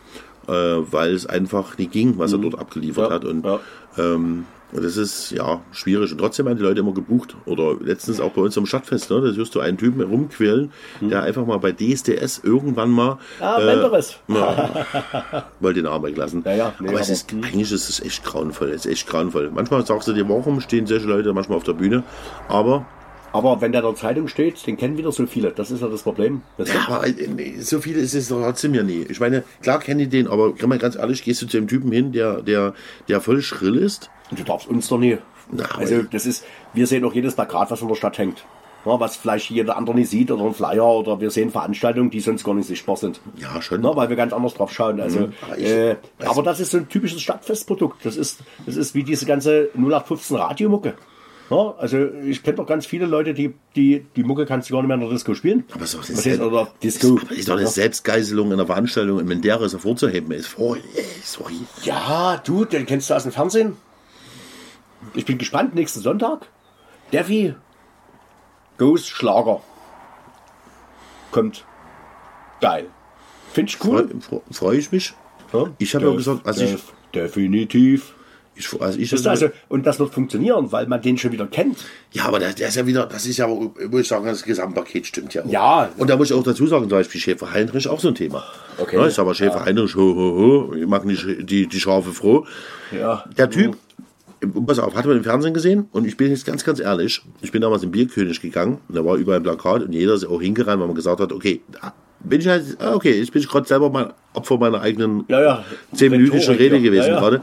[0.46, 3.10] äh, weil es einfach nicht ging, was er dort abgeliefert Mhm.
[3.10, 3.24] Ja, hat.
[3.24, 3.60] Und ja.
[3.98, 6.12] ähm, und das ist ja schwierig.
[6.12, 7.34] Und trotzdem haben die Leute immer gebucht.
[7.46, 9.22] Oder letztens auch bei uns am Stadtfest, ne?
[9.22, 13.12] Da wirst du einen Typen rumquälen, der einfach mal bei DSDS irgendwann mal.
[13.12, 13.18] Hm.
[13.46, 14.18] Ah, Menderes.
[14.28, 14.70] Ja,
[15.60, 16.42] wollte den Namen weglassen.
[16.44, 18.68] Ja, ja, nee, aber es aber- ist, eigentlich ist es echt grauenvoll.
[18.68, 19.50] Es ist echt grauenvoll.
[19.54, 22.02] Manchmal sagst du dir, warum stehen solche Leute manchmal auf der Bühne?
[22.48, 22.84] Aber,
[23.32, 25.50] aber wenn der in der Zeitung steht, den kennen wieder so viele.
[25.52, 26.42] Das ist ja das Problem.
[26.56, 26.64] Du?
[26.64, 29.06] ja, aber äh, so viele ist es doch trotzdem ja nie.
[29.08, 31.68] Ich meine, klar kenne ich den, aber kann man ganz ehrlich, gehst du zu dem
[31.68, 32.74] Typen hin, der, der,
[33.08, 34.10] der voll schrill ist?
[34.30, 35.18] Und du darfst uns doch nie.
[35.50, 38.44] Na, also das ist, wir sehen auch jedes Plakat, was in der Stadt hängt.
[38.84, 42.20] Ja, was vielleicht jeder andere nicht sieht oder ein Flyer oder wir sehen Veranstaltungen, die
[42.20, 43.20] sonst gar nicht sichtbar sind.
[43.36, 43.80] Ja, schon.
[43.80, 45.00] Na, weil wir ganz anders drauf schauen.
[45.00, 48.04] Also, aber ich- äh, aber das ist so ein typisches Stadtfestprodukt.
[48.06, 50.94] Das ist, das ist wie diese ganze 0815 Radiomucke.
[51.50, 54.82] Ja, also ich kenne doch ganz viele Leute, die, die die Mucke kannst du gar
[54.82, 55.64] nicht mehr in der Disco spielen.
[55.72, 57.18] Aber es ist Selbst- oder Disco.
[57.22, 59.26] aber ist doch eine Selbstgeißelung in der Veranstaltung.
[59.40, 60.82] Der ist hervorzuheben, ist vor, ey,
[61.24, 61.54] sorry.
[61.84, 63.76] Ja, du, den kennst du aus dem Fernsehen.
[65.14, 66.46] Ich bin gespannt, nächsten Sonntag.
[67.12, 67.54] Devi
[68.76, 69.62] Goes Schlager.
[71.30, 71.64] Kommt.
[72.60, 72.86] Geil.
[73.52, 74.08] Finde ich cool.
[74.20, 75.14] Freue freu ich mich.
[75.52, 75.64] Ja?
[75.78, 78.14] Ich habe ja gesagt, also ich, def- Definitiv.
[78.58, 81.78] Ich, also ich also, und das wird funktionieren, weil man den schon wieder kennt.
[82.12, 85.06] ja, aber der, der ist ja wieder, das ist ja, muss ich sagen, das Gesamtpaket
[85.06, 85.50] stimmt ja auch.
[85.50, 85.88] Ja.
[85.96, 88.44] Und da muss ich auch dazu sagen, zum Beispiel Schäfer Heinrich auch so ein Thema.
[88.78, 88.96] Okay.
[88.96, 92.12] Ja, ich sag mal Schäfer Heinrich, ho, ho, ho, ich mag nicht die, die Schafe
[92.12, 92.46] froh.
[92.90, 93.24] Ja.
[93.36, 93.76] Der Typ,
[94.66, 97.52] pass auf, hat man im Fernsehen gesehen und ich bin jetzt ganz, ganz ehrlich, ich
[97.52, 100.40] bin damals im Bierkönig gegangen und da war überall ein Plakat und jeder ist auch
[100.40, 101.60] hingerannt, weil man gesagt hat, okay,
[102.20, 105.64] bin ich halt, ah, okay, ich bin gerade selber mal Opfer meiner eigenen Ja, ja.
[105.92, 106.82] Rhetorik, Rede ja.
[106.82, 107.40] gewesen Ja, ja.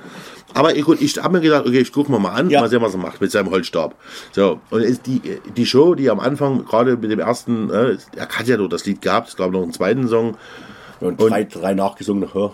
[0.55, 2.61] Aber ich, ich habe mir gedacht, okay, ich gucke mal, mal an, Ja.
[2.61, 3.93] mal sehen, was er macht mit seinem Holzstab.
[4.31, 5.21] So, und ist die,
[5.55, 8.85] die Show, die am Anfang, gerade mit dem ersten, äh, er hat ja nur das
[8.85, 10.37] Lied gehabt, es gab noch einen zweiten Song,
[11.01, 12.29] Und, drei, drei nachgesungen.
[12.33, 12.51] Ja.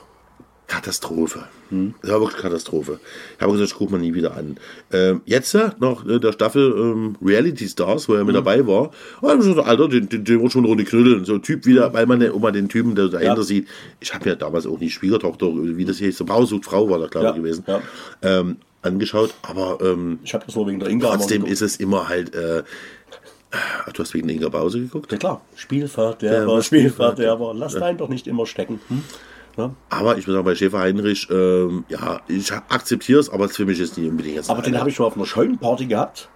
[1.72, 1.94] Katastrophe.
[2.02, 3.00] Das war wirklich Katastrophe.
[3.38, 4.58] Ich habe gesagt, ich gucke mal nie wieder an.
[4.92, 8.92] Ähm, jetzt noch äh, der Staffel ähm, Reality Stars, wo er mit dabei war.
[9.22, 11.26] Und ich gesagt, Alter, den, den, den wird schon Runde knütteln.
[11.26, 13.44] So ein Typ wieder, weil man den, immer den Typen der dahinter Ja.
[13.44, 13.68] sieht.
[14.00, 17.00] Ich habe ja damals auch nicht Schwiegertochter, wie das hieß, so Frau sucht Frau war
[17.00, 17.64] da, glaube ich, Ja, gewesen.
[17.68, 17.82] ja.
[18.22, 19.34] Ähm, angeschaut.
[19.44, 21.08] Aber ähm, Ich habe das nur wegen der Inga.
[21.16, 22.34] trotzdem ist es immer halt.
[22.36, 22.64] Äh,
[23.94, 25.12] du hast wegen Inga Bause geguckt?
[25.12, 27.54] Ja klar, Der Spielverderber, war Spielverderber.
[27.56, 28.80] Lass einen doch nicht immer stecken.
[28.88, 29.04] Hm?
[29.62, 29.76] Ja.
[29.90, 33.80] Aber ich muss sagen, bei Schäfer Heinrich, ähm, ja, ich akzeptiere es, aber für mich
[33.80, 34.50] ist nicht unbedingt jetzt.
[34.50, 36.30] Aber den habe ich schon auf einer schönen Party gehabt.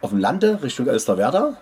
[0.00, 1.56] Auf dem Lande, Richtung Elsterwerda.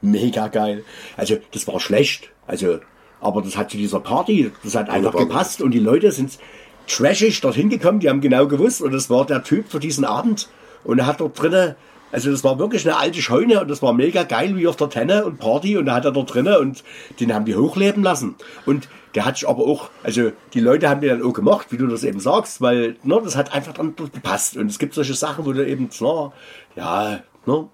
[0.00, 0.84] Mega geil.
[1.16, 2.30] Also, das war schlecht.
[2.46, 2.78] Also,
[3.20, 5.26] aber das hat zu dieser Party, das hat einfach Wunderbar.
[5.26, 5.62] gepasst.
[5.62, 6.38] Und die Leute sind
[6.86, 8.80] trashig dorthin gekommen, die haben genau gewusst.
[8.82, 10.48] Und das war der Typ für diesen Abend.
[10.84, 11.74] Und er hat dort drinnen,
[12.10, 14.88] also das war wirklich eine alte Scheune und das war mega geil wie auf der
[14.88, 15.76] Tenne und Party.
[15.76, 16.84] Und da hat er dort drinnen und
[17.20, 18.36] den haben die hochleben lassen.
[18.66, 21.76] Und der hat sich aber auch, also die Leute haben den dann auch gemacht, wie
[21.76, 24.56] du das eben sagst, weil ne, das hat einfach dann gepasst.
[24.56, 26.32] Und es gibt solche Sachen, wo du eben, na,
[26.76, 27.68] ja, ne,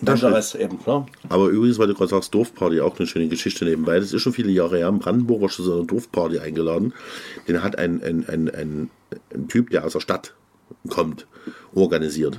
[0.00, 1.06] Das anderes eben, ne?
[1.28, 3.98] Aber übrigens, weil du gerade sagst, Dorfparty, auch eine schöne Geschichte nebenbei.
[3.98, 4.88] Das ist schon viele Jahre her.
[4.88, 6.94] In Brandenburg war schon so eine Dorfparty eingeladen.
[7.48, 8.90] Den hat ein, ein, ein, ein,
[9.34, 10.34] ein Typ, der aus der Stadt
[10.88, 11.26] kommt,
[11.74, 12.38] organisiert.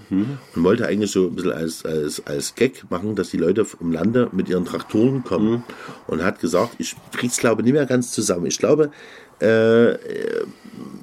[0.55, 3.91] Und wollte eigentlich so ein bisschen als, als, als Gag machen, dass die Leute im
[3.91, 5.63] Lande mit ihren Traktoren kommen.
[6.07, 8.45] Und hat gesagt, ich krieg's glaube nicht mehr ganz zusammen.
[8.45, 8.91] Ich glaube,
[9.39, 9.93] äh,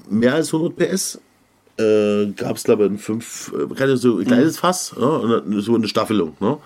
[0.08, 1.20] mehr als 100 PS
[1.78, 5.06] äh, gab es, glaube ich, ein fünf, äh, so ein kleines Fass, ne?
[5.06, 6.36] und so eine Staffelung.
[6.40, 6.58] Ne?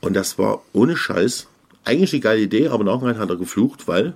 [0.00, 1.46] Und das war ohne Scheiß
[1.84, 4.14] eigentlich eine geile Idee, aber nachher hat er geflucht, weil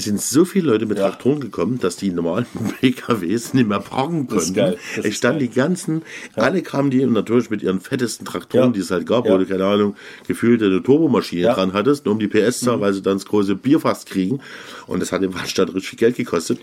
[0.00, 1.08] sind so viele Leute mit Ja.
[1.08, 2.46] Traktoren gekommen, dass die normalen
[2.80, 4.74] PKWs nicht mehr parken konnten.
[5.02, 6.02] Es standen die ganzen,
[6.36, 8.72] alle kamen die natürlich mit ihren fettesten Traktoren, Ja.
[8.72, 9.32] die es halt gab, Ja.
[9.34, 11.52] wo du, keine Ahnung, gefühlt eine Turbomaschine Ja.
[11.52, 11.56] Mhm.
[11.56, 14.40] dran hattest, nur um die PS-Zahl, weil sie dann das große Bierfass kriegen.
[14.86, 16.58] Und das hat im Waldstadt richtig viel Geld gekostet.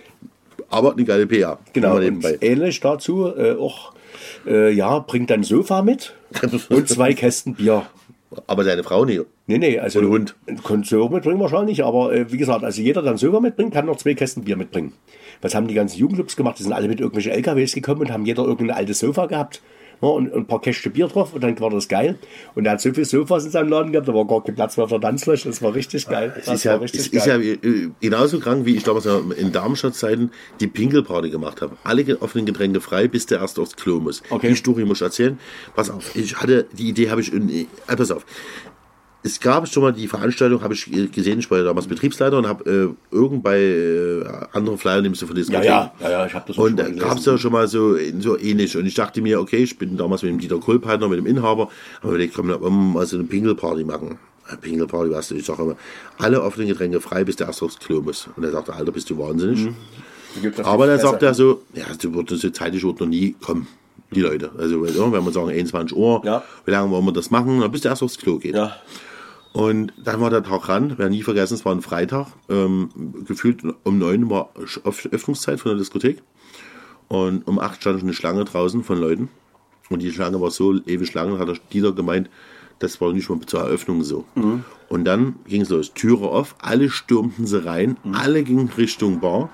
[0.69, 1.59] Aber eine geile PA.
[1.73, 2.37] Genau, nebenbei.
[2.41, 3.93] ähnlich dazu äh, auch,
[4.45, 6.13] äh, ja, bringt ein Sofa mit
[6.69, 7.85] und zwei Kästen Bier.
[8.45, 9.25] Aber deine Frau nicht.
[9.47, 10.35] Nee, nee, also Und Hund.
[10.63, 13.73] Konnte sie auch mitbringen wahrscheinlich, aber äh, wie gesagt, also jeder, der ein Sofa mitbringt,
[13.73, 14.93] kann noch zwei Kästen Bier mitbringen.
[15.41, 16.59] Was haben die ganzen Jugendclubs gemacht?
[16.59, 19.61] Die sind alle mit irgendwelchen LKWs gekommen und haben jeder irgendein altes Sofa gehabt.
[20.01, 22.17] Ja, und, und ein paar Käste Bier drauf und dann war das geil.
[22.55, 24.77] Und er hat so viele Sofas in seinem Laden gehabt, da war gar kein Platz
[24.77, 25.47] mehr auf der Tanzfläche.
[25.47, 26.33] Das war richtig geil.
[26.37, 27.43] Es Das ist ja, richtig ist geil.
[27.43, 31.77] ja äh, genauso krank, wie ich damals in Darmstadt-Zeiten die Pinkelparty gemacht habe.
[31.83, 34.21] Alle offenen Getränke frei, bis der erst aufs Klo muss.
[34.29, 34.49] Okay.
[34.49, 35.39] Die Story muss ich erzählen.
[35.75, 38.25] Pass auf, ich hatte, die Idee habe ich, in, äh, pass auf.
[39.27, 42.37] Es gab schon mal die Veranstaltung, habe ich äh, gesehen, ich war ja damals Betriebsleiter
[42.37, 45.67] und habe äh, irgend bei äh, anderen Flyer nimmst du von ja, Diskotheken.
[45.67, 48.39] ja, ja, ja, ich habe das Und da gab es ja schon mal so, so
[48.39, 48.77] ähnlich.
[48.77, 51.63] Und ich dachte mir, okay, ich bin damals mit dem Dieter Kohlpartner, mit dem Inhaber,
[51.63, 54.17] haben wir überlegt, komm, wir mal so eine Pingelparty machen.
[54.47, 55.75] Eine Pingelparty, weißt du, ich sage immer,
[56.19, 58.29] alle offenen Getränke frei, bis der erst aufs Klo muss.
[58.37, 59.67] Und er sagte, Alter, bist du wahnsinnig.
[60.41, 63.67] Es Aber dann sagt er so, ja, du würdest so zeitlich wird noch nie kommen,
[64.11, 64.51] die Leute.
[64.57, 66.43] Also, ja, wenn wir sagen 21 Uhr, Ja.
[66.63, 68.55] wie lange wollen wir das machen, dann bis der erst aufs Klo geht.
[68.55, 68.77] Ja,
[69.57, 72.89] Und dann war der Tag ran, werde nie vergessen, es war ein Freitag, ähm,
[73.25, 76.21] gefühlt um neun war Öff- Öffnungszeit von der Diskothek.
[77.07, 79.29] Und um acht stand schon eine Schlange draußen von Leuten.
[79.89, 82.29] Und die Schlange war so ewig lang, hat der Dieter gemeint,
[82.79, 84.25] das war nicht mal zur Eröffnung so.
[84.89, 89.49] Und dann ging es los, Türe auf, alle stürmten sie rein, alle gingen Richtung Bar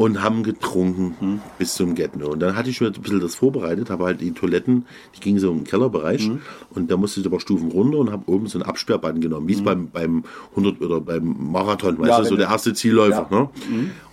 [0.00, 2.28] und haben getrunken bis zum Get-No.
[2.28, 5.38] Und dann hatte ich mir ein bisschen das vorbereitet, habe halt die Toiletten, die gingen
[5.38, 6.30] so im Kellerbereich
[6.70, 9.52] und da musste ich aber Stufen runter und habe oben so ein Absperrband genommen, wie
[9.52, 13.28] es beim, beim 100 oder beim Marathon, weißt Ja, du, so wenn der erste Zielläufer.
[13.30, 13.40] Ja.
[13.40, 13.50] Ne?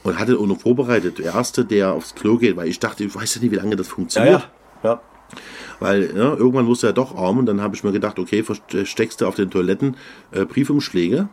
[0.03, 3.15] Und hatte auch noch vorbereitet, der erste, der aufs Klo geht, weil ich dachte, ich
[3.15, 4.49] weiß ja nicht, wie lange das funktioniert.
[4.83, 4.89] ja.
[4.89, 5.01] ja.
[5.79, 9.21] Weil ja, irgendwann wusste er doch arm und dann habe ich mir gedacht, okay, versteckst
[9.21, 9.95] du auf den Toiletten
[10.31, 11.29] äh, Briefumschläge.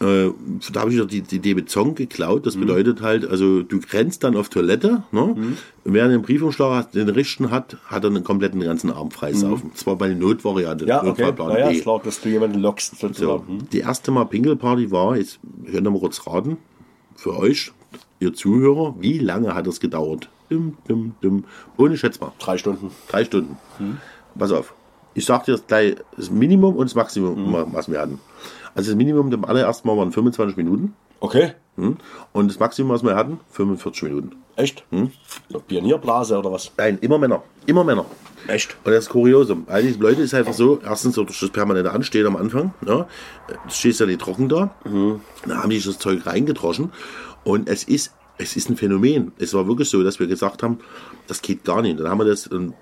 [0.00, 0.30] Äh,
[0.72, 2.46] da habe ich noch die, die Idee mit Zong geklaut.
[2.46, 5.36] Das bedeutet halt, also du grenzt dann auf Toilette, ne?
[5.84, 9.70] Wer einen Briefumschlag hat, den richten hat, hat er einen kompletten ganzen Arm freisaufen.
[9.74, 11.08] Das war bei der Notvariante, Ja, okay.
[11.08, 11.80] Notfallplan Ja, ja, B.
[11.80, 13.46] klar, dass du jemanden lockst So, sozusagen.
[13.48, 13.68] Hm?
[13.70, 16.56] die erste Mal Pingelparty war, jetzt hören wir mal kurz raten,
[17.16, 17.72] für euch,
[18.20, 20.30] ihr Zuhörer, wie lange hat es gedauert?
[20.54, 21.44] Dum, dum, dum.
[21.76, 22.30] Ohne schätz mal.
[22.38, 22.92] Drei Stunden.
[23.08, 23.56] Drei Stunden.
[24.38, 24.72] Pass auf.
[25.14, 28.20] Ich sag dir das gleich, das Minimum und das Maximum, was wir hatten.
[28.74, 30.94] Also das Minimum dem allerersten Mal waren 25 Minuten.
[31.18, 31.54] Okay.
[31.76, 31.96] Hm?
[32.32, 34.36] Und das Maximum, was wir hatten, 45 Minuten.
[34.54, 34.84] Echt?
[34.90, 35.10] Hm?
[35.66, 36.70] Pionierblase oder was?
[36.76, 37.42] Nein, immer Männer.
[37.66, 38.06] Immer Männer.
[38.46, 38.76] Echt?
[38.84, 39.64] Und das Kuriosum.
[39.68, 43.08] All diese Leute ist einfach so, erstens so durch das permanente Anstehen am Anfang, ja,
[43.48, 45.20] du stehst ja nicht trocken da, mhm.
[45.46, 46.92] da haben die das Zeug reingedroschen
[47.42, 49.32] und es ist es ist ein Phänomen.
[49.38, 50.78] Es war wirklich so, dass wir gesagt haben,
[51.28, 52.00] das geht gar nicht.
[52.00, 52.74] Dann haben wir das ähm,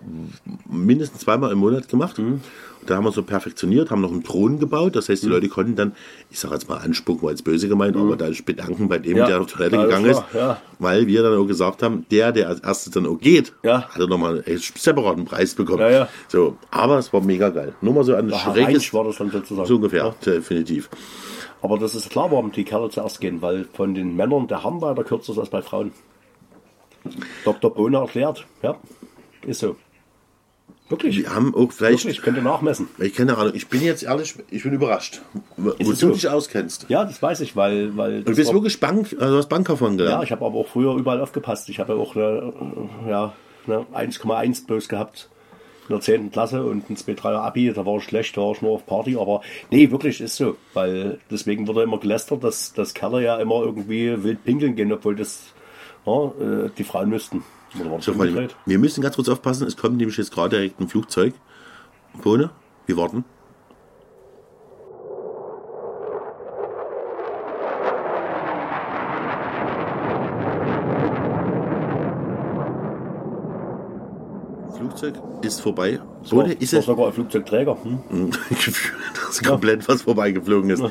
[0.69, 2.19] mindestens zweimal im Monat gemacht.
[2.19, 2.41] Mhm.
[2.81, 4.97] Und dann haben wir so perfektioniert, haben noch einen Thron gebaut.
[4.97, 5.35] Das heißt, die mhm.
[5.35, 5.93] Leute konnten dann,
[6.31, 8.03] ich sage jetzt mal anspucken, weil es böse gemeint, mhm.
[8.03, 9.27] aber da bedanken bei dem, ja.
[9.27, 10.23] der auf Toilette ja, gegangen ist.
[10.33, 10.61] Ja.
[10.79, 13.89] Weil wir dann auch gesagt haben, der, der als erstes dann auch geht, ja.
[13.89, 16.07] hat er nochmal einen separaten Preis bekommen.
[16.29, 17.75] So, aber es war mega geil.
[17.83, 19.69] Nur mal so ein schräges, war das dann sozusagen.
[19.69, 20.89] So ungefähr, definitiv.
[21.63, 25.05] Aber das ist klar, warum die Kerle zuerst gehen, weil von den Männern der Harnweiter
[25.05, 25.93] kürzer ist als bei Frauen.
[27.45, 27.73] Dr.
[27.73, 28.77] Bohne erklärt, ja,
[29.47, 29.77] ist so.
[30.89, 31.19] Wirklich?
[31.19, 32.05] Wir haben auch vielleicht.
[32.05, 32.89] Wirklich, könnte nachmessen.
[32.99, 33.55] Ich keine Ahnung.
[33.55, 35.23] Ich bin jetzt ehrlich, ich bin überrascht,
[35.57, 36.11] wo du so?
[36.11, 36.87] dich auskennst.
[36.89, 37.97] Ja, das weiß ich, weil.
[37.97, 40.19] weil du bist wirklich Bank, also hast Bankkaufmann gelernt.
[40.19, 41.69] Ja, ich habe aber auch früher überall aufgepasst.
[41.71, 42.53] Ich habe ja auch eine,
[43.09, 43.33] ja,
[43.67, 45.31] eine 1,1 bloß gehabt
[45.89, 46.31] in der 10.
[46.31, 49.17] Klasse und ein 2-3er Abi, da war ich schlecht, da war ich nur auf Party,
[49.17, 53.63] aber nee, wirklich ist so, weil deswegen wurde immer gelästert, dass, dass Kerle ja immer
[53.63, 55.53] irgendwie wild pinkeln gehen, obwohl das
[56.07, 57.43] ja, äh, die Frauen müssten.
[57.75, 58.15] So,
[58.67, 61.35] wir müssen ganz kurz aufpassen, es kommt nämlich jetzt gerade direkt ein Flugzeug.
[62.23, 62.51] Bohne,
[62.87, 63.25] wir warten.
[74.93, 76.01] Flugzeug ist vorbei.
[76.23, 77.77] So, Oder ist es sogar ein Flugzeugträger?
[77.83, 78.31] Hm?
[78.51, 80.81] das ist komplett was vorbeigeflogen ist.
[80.81, 80.91] Ja.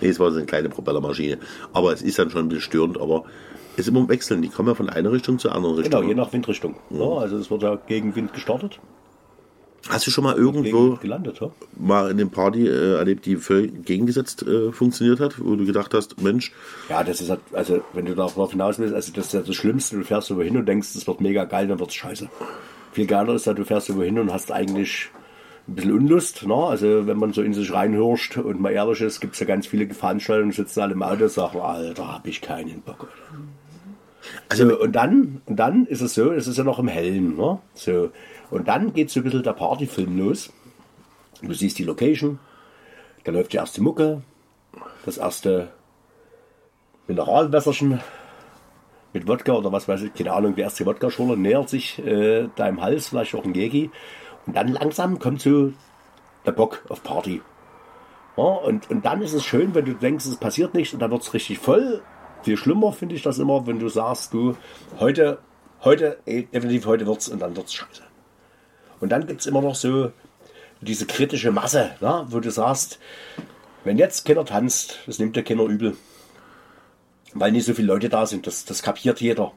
[0.00, 1.38] Nee, es war so eine kleine Propellermaschine.
[1.72, 3.00] Aber es ist dann schon ein bisschen störend.
[3.00, 3.24] Aber
[3.74, 4.42] es ist immer wechseln.
[4.42, 6.00] Die kommen ja von einer Richtung zur anderen Richtung.
[6.00, 6.76] Genau, je nach Windrichtung.
[6.90, 7.00] Mhm.
[7.00, 8.78] Ja, also es wird ja gegen Wind gestartet.
[9.88, 11.50] Hast du schon mal irgendwo gelandet, ja?
[11.78, 15.94] mal in dem Party äh, erlebt, die völlig gegengesetzt äh, funktioniert hat, wo du gedacht
[15.94, 16.52] hast, Mensch.
[16.90, 19.56] Ja, das ist halt, also wenn du darauf hinaus willst, also das ist ja das
[19.56, 22.28] Schlimmste, du fährst irgendwo hin und denkst, es wird mega geil, dann wird es scheiße.
[22.92, 25.10] Viel geiler ist, dass du fährst irgendwo hin und hast eigentlich
[25.68, 26.46] ein bisschen Unlust.
[26.46, 26.54] Ne?
[26.54, 29.66] Also wenn man so in sich reinhirscht und mal ehrlich ist, gibt es ja ganz
[29.66, 33.08] viele Veranstaltungen, sitzen alle im Auto und sagen, Alter, habe ich keinen Bock.
[34.48, 37.36] Also, so, und dann, und dann ist es so, es ist ja noch im Hellen.
[37.36, 37.58] Ne?
[37.74, 38.10] So,
[38.50, 40.52] und dann geht so ein bisschen der Partyfilm los.
[41.42, 42.38] Du siehst die Location,
[43.24, 44.22] da läuft die erste Mucke,
[45.06, 45.68] das erste
[47.06, 48.00] Mineralwässerchen
[49.12, 52.80] mit Wodka oder was weiß ich, keine Ahnung, der erste Wodka-Schorle nähert sich äh, deinem
[52.80, 53.90] Hals, vielleicht auch ein Gegi.
[54.46, 55.72] Und dann langsam kommt so
[56.46, 57.42] der Bock auf Party.
[58.36, 61.10] Ja, und, und dann ist es schön, wenn du denkst, es passiert nichts und dann
[61.10, 62.02] wird es richtig voll.
[62.42, 64.56] Viel schlimmer finde ich das immer, wenn du sagst, du,
[64.98, 65.38] heute,
[65.84, 68.02] heute, ey, definitiv heute wird's und dann wird's scheiße.
[69.00, 70.12] Und dann gibt es immer noch so
[70.80, 72.98] diese kritische Masse, ne, wo du sagst,
[73.84, 75.96] wenn jetzt keiner tanzt, das nimmt ja keiner übel
[77.34, 78.46] weil nicht so viele Leute da sind.
[78.46, 79.52] Das, das kapiert jeder.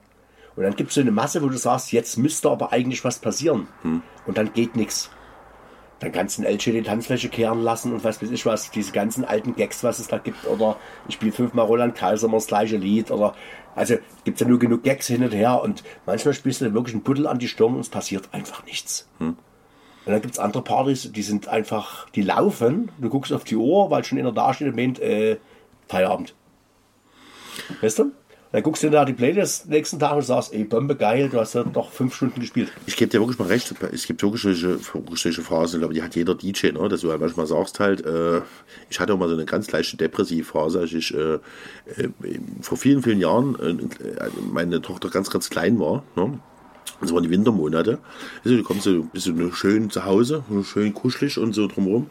[0.55, 3.19] Und dann gibt es so eine Masse, wo du sagst, jetzt müsste aber eigentlich was
[3.19, 3.67] passieren.
[3.81, 4.03] Hm.
[4.27, 5.09] Und dann geht nichts.
[5.99, 8.91] Dann kannst du einen LG die Tanzfläche kehren lassen und was weiß ich was, diese
[8.91, 10.45] ganzen alten Gags, was es da gibt.
[10.45, 10.75] Oder
[11.07, 13.09] ich spiele fünfmal Roland Kaiser immer das gleiche Lied.
[13.09, 13.33] Oder
[13.73, 15.61] also gibt es ja nur genug Gags hin und her.
[15.61, 19.07] Und manchmal spielst du wirklich einen Buddel an die Stirn und es passiert einfach nichts.
[19.19, 19.37] Hm.
[20.05, 22.91] Und dann gibt es andere Partys, die sind einfach, die laufen.
[22.99, 25.37] Du guckst auf die Uhr, weil schon in der da steht und meint, äh,
[25.87, 26.35] Feierabend.
[27.81, 28.11] Weißt du?
[28.53, 31.55] Dann guckst du da die Playlist nächsten Tag und sagst, ey, Bombe geil, du hast
[31.55, 32.71] ja doch fünf Stunden gespielt.
[32.85, 34.77] Ich gebe dir wirklich mal recht, es gibt wirklich solche,
[35.15, 36.87] solche Phasen, glaube die hat jeder DJ, ne?
[36.87, 38.41] dass du halt manchmal sagst halt, äh,
[38.91, 41.39] ich hatte auch mal so eine ganz leichte Depressivphase, als ich äh, äh,
[42.61, 46.03] vor vielen, vielen Jahren äh, meine Tochter ganz, ganz klein war.
[46.15, 46.39] Ne?
[47.01, 47.97] Das waren die Wintermonate.
[48.45, 52.05] Also, du kommst so, bist du schön zu Hause, schön kuschelig und so drumherum.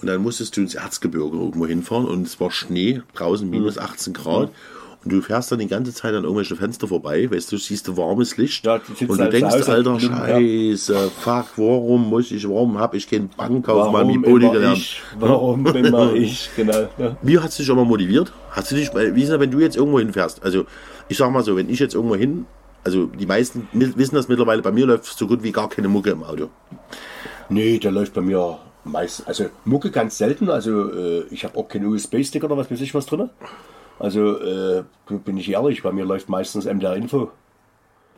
[0.00, 4.12] Und dann musstest du ins Erzgebirge irgendwo hinfahren und es war Schnee, draußen minus 18
[4.12, 4.48] Grad.
[4.48, 4.54] Mhm.
[5.04, 7.96] Und du fährst dann die ganze Zeit an irgendwelche Fenster vorbei, weißt du, siehst du
[7.96, 8.64] warmes Licht.
[8.64, 11.00] Ja, und du denkst, Alter, Scheiße, ja.
[11.08, 14.78] fuck, warum muss ich, warum habe ich keinen Bankkaufmann wie Bodi gelernt?
[14.78, 16.88] Ich, warum immer ich, genau.
[16.96, 17.16] Ja.
[17.20, 18.32] Wie hast du dich immer motiviert?
[18.50, 20.42] Hast du dich, wie ist das, wenn du jetzt irgendwo hinfährst?
[20.42, 20.64] Also,
[21.08, 22.46] ich sag mal so, wenn ich jetzt irgendwo hin,
[22.82, 26.10] also die meisten wissen das mittlerweile, bei mir läuft so gut wie gar keine Mucke
[26.10, 26.48] im Auto.
[27.50, 31.68] Nee, der läuft bei mir meist, also Mucke ganz selten, also äh, ich habe auch
[31.68, 33.30] keinen USB-Stick oder was weiß ich was drin.
[33.98, 34.84] Also äh,
[35.24, 37.30] bin ich ehrlich, bei mir läuft meistens MDR Info.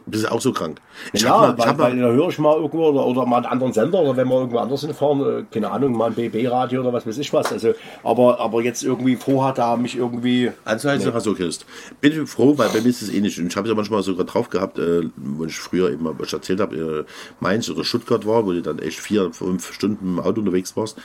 [0.09, 0.81] Bist du auch so krank?
[1.12, 3.73] Ich ja, mal, weil, weil da höre ich mal irgendwo oder, oder mal einen anderen
[3.73, 7.05] Sender oder wenn wir irgendwo anders hinfahren, äh, keine Ahnung, mal ein BB-Radio oder was
[7.05, 7.53] weiß ich was.
[7.53, 10.53] Also, aber, aber jetzt irgendwie vorher da mich irgendwie.
[10.65, 11.12] Also heißt nee.
[11.12, 11.67] was so ist.
[12.01, 13.41] Bin ich froh, weil bei mir ist es ähnlich.
[13.41, 16.15] Und ich habe es ja manchmal sogar drauf gehabt, äh, wo ich früher eben mal
[16.21, 17.05] erzählt habe, äh,
[17.41, 20.99] Mainz oder Stuttgart war, wo du dann echt vier, fünf Stunden im Auto unterwegs warst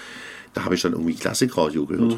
[0.54, 2.18] da habe ich dann irgendwie Klassikradio gehört.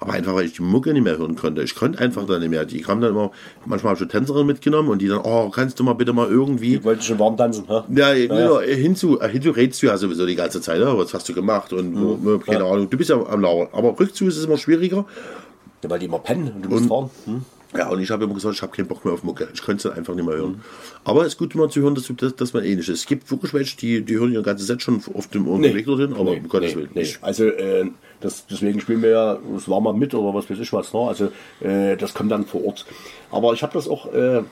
[0.00, 1.62] Aber einfach, weil ich die Mucke nicht mehr hören konnte.
[1.62, 2.64] Ich konnte einfach da nicht mehr.
[2.64, 3.30] Die kamen dann immer,
[3.66, 6.28] manchmal habe ich schon Tänzerin mitgenommen und die dann, oh, kannst du mal bitte mal
[6.28, 6.76] irgendwie.
[6.76, 7.68] Ich wollte schon warm tanzen.
[7.68, 7.84] Ha?
[7.94, 8.60] Ja, ja.
[8.60, 11.72] Hinzu, äh, hinzu redest du ja sowieso die ganze Zeit, ja, was hast du gemacht
[11.72, 13.68] und wo- keine Ahnung, du bist ja am Lauern.
[13.72, 15.04] Aber rückzu ist es immer schwieriger.
[15.82, 17.10] Ja, weil die immer pennen und du musst fahren.
[17.24, 17.42] Hm?
[17.76, 19.48] Ja, und ich habe immer gesagt, ich habe keinen Bock mehr auf Mucke.
[19.54, 20.62] Ich könnte es einfach nicht mehr hören.
[21.04, 23.00] Aber es ist gut, mal zu hören, dass, dass, dass man ähnlich ist.
[23.00, 26.12] Es gibt wirklich welche, die, die hören ihr ganzes Set schon auf dem Weg dorthin,
[26.12, 26.90] aber um Gottes Willen.
[26.94, 27.06] nee.
[27.20, 30.72] Also äh, das, deswegen spielen wir ja, das war mal mit oder was weiß ich
[30.72, 30.92] was.
[30.92, 31.00] Ne?
[31.00, 32.86] Also äh, das kommt dann vor Ort.
[33.30, 34.42] Aber ich habe das auch äh,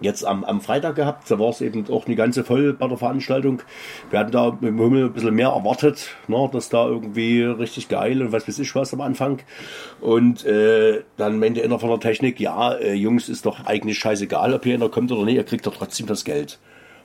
[0.00, 1.30] jetzt am, am Freitag gehabt.
[1.30, 3.62] Da war es eben auch eine ganze voll bei der Veranstaltung.
[4.10, 6.48] Wir hatten da im Himmel ein bisschen mehr erwartet, ne?
[6.52, 9.40] dass da irgendwie richtig geil und was weiß ich was am Anfang.
[10.00, 14.54] Und äh, dann meinte einer von der Technik, ja, äh, Jungs, ist doch eigentlich scheißegal,
[14.54, 16.58] ob hier einer kommt oder nicht, ihr kriegt doch trotzdem das Geld.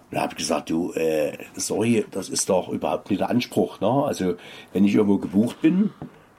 [0.10, 3.80] Und da habe ich gesagt, du, äh, sorry, das ist doch überhaupt nicht der Anspruch.
[3.80, 3.88] Ne?
[3.88, 4.36] Also
[4.74, 5.92] wenn ich irgendwo gebucht bin,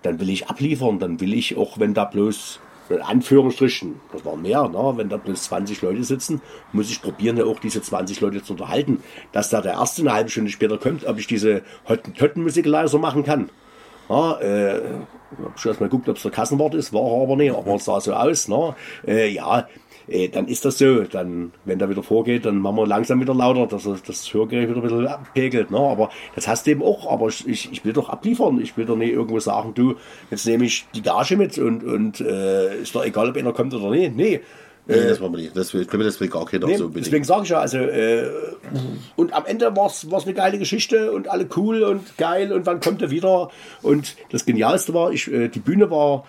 [0.03, 2.61] dann will ich abliefern, dann will ich auch, wenn da bloß
[2.97, 4.93] in Anführungsstrichen, das waren mehr, ne?
[4.97, 6.41] wenn da bloß 20 Leute sitzen,
[6.73, 9.03] muss ich probieren, ja auch diese 20 Leute zu unterhalten.
[9.33, 13.25] Dass da der erste eine halbe Stunde später kommt, ob ich diese Hottentotten-Musik leiser machen
[13.25, 13.51] kann.
[14.09, 14.81] Ja, äh,
[15.43, 17.85] hab schon erstmal geguckt, ob es der Kassenwart ist, war er aber nicht, aber es
[17.85, 18.49] sah so aus.
[18.49, 18.75] Ne?
[19.07, 19.67] Äh, ja,
[20.09, 21.03] äh, dann ist das so.
[21.03, 24.79] Dann, wenn der wieder vorgeht, dann machen wir langsam wieder lauter, dass das Hörgerät wieder
[24.79, 25.71] ein bisschen abpegelt.
[25.71, 25.79] Ne?
[25.79, 27.11] Aber das hast du eben auch.
[27.11, 28.61] Aber ich, ich, will doch abliefern.
[28.61, 29.97] Ich will doch nicht irgendwo sagen, du,
[30.31, 33.75] jetzt nehme ich die Gage mit und, und äh, ist doch egal, ob einer kommt
[33.75, 34.17] oder nicht.
[34.17, 34.41] Nee.
[34.87, 35.57] Nee, das wollen wir nicht.
[35.57, 37.07] Das will, glaube, das will gar keiner Nee, so unbedingt.
[37.07, 38.29] deswegen sage ich ja, also äh,
[39.15, 42.81] und am Ende war es eine geile Geschichte und alle cool und geil und wann
[42.81, 43.51] kommt er wieder?
[43.83, 46.25] Und das Genialste war, ich, äh, die Bühne war,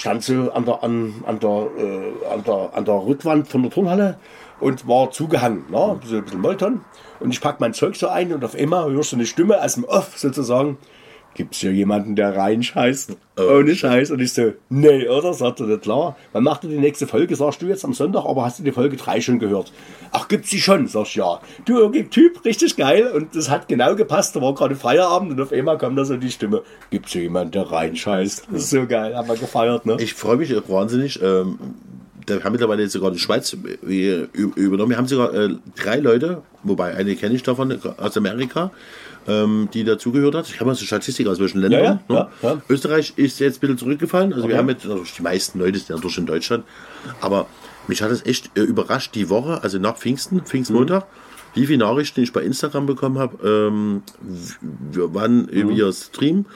[0.00, 3.70] stand so an der, an, an, der, äh, an, der, an der Rückwand von der
[3.70, 4.18] Turnhalle
[4.58, 5.90] und war zugehangen, ne?
[5.92, 6.80] ein bisschen Molton.
[7.20, 9.74] Und ich pack mein Zeug so ein und auf einmal hörst du eine Stimme aus
[9.74, 10.78] dem Off sozusagen.
[11.40, 13.16] Gibt's hier jemanden, der reinscheißt?
[13.38, 14.10] Ohne Scheiß.
[14.10, 15.32] Und ich so, nee, oder?
[15.32, 16.14] Sagt er, nicht klar.
[16.34, 17.34] Wann macht er die nächste Folge?
[17.34, 19.72] Sagst du jetzt am Sonntag, aber hast du die Folge 3 schon gehört?
[20.12, 20.86] Ach, gibt's die schon?
[20.86, 21.40] Sag ich, ja.
[21.64, 23.10] Du, irgendwie Typ, richtig geil.
[23.10, 24.36] Und das hat genau gepasst.
[24.36, 26.60] Da war gerade Feierabend und auf einmal kam da so die Stimme.
[26.90, 28.48] Gibt's hier jemanden, der reinscheißt?
[28.52, 29.16] Das ist so geil.
[29.16, 29.96] Haben wir gefeiert, ne?
[29.98, 31.22] Ich freue mich wahnsinnig.
[31.22, 31.58] Ähm,
[32.26, 33.56] da haben mittlerweile jetzt sogar die Schweiz
[33.88, 34.90] äh, übernommen.
[34.90, 38.72] Wir haben sogar äh, drei Leute, wobei eine kenne ich davon aus Amerika,
[39.30, 40.48] ähm, die dazugehört hat.
[40.48, 41.80] Ich habe mal so Statistik aus welchen Ländern.
[41.84, 42.30] Ja, ja, ne?
[42.42, 42.62] ja, ja.
[42.68, 44.32] Österreich ist jetzt ein bisschen zurückgefallen.
[44.32, 44.58] Also wir Okay.
[44.58, 46.64] haben jetzt, also die meisten Leute sind ja durch in Deutschland.
[47.20, 47.46] Aber
[47.88, 51.06] mich hat es echt äh, überrascht, die Woche, also nach Pfingsten, Pfingstmontag,
[51.54, 54.02] wie viele Nachrichten ich bei Instagram bekommen habe, ähm,
[54.92, 55.68] wir waren Mhm.
[55.70, 56.46] via Stream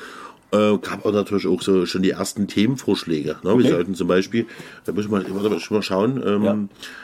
[0.52, 3.30] äh, gab auch natürlich auch so schon die ersten Themenvorschläge.
[3.42, 3.50] Ne?
[3.50, 3.70] Wir Okay.
[3.70, 4.46] sollten zum Beispiel,
[4.84, 6.22] da muss ich mal, warte ich mal schauen.
[6.24, 6.52] Ähm, Ja.
[6.54, 6.58] ja.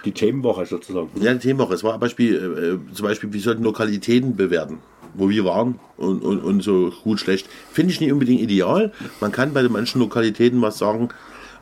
[0.04, 1.10] Die Themenwoche sozusagen.
[1.16, 1.74] die Themenwoche.
[1.74, 4.78] Es war ein Beispiel, äh, zum Beispiel, wir sollten Lokalitäten bewerten,
[5.14, 7.48] wo wir waren und, und, und so gut, schlecht.
[7.72, 8.92] Finde ich nicht unbedingt ideal.
[9.20, 11.08] Man kann bei den manchen Lokalitäten was sagen,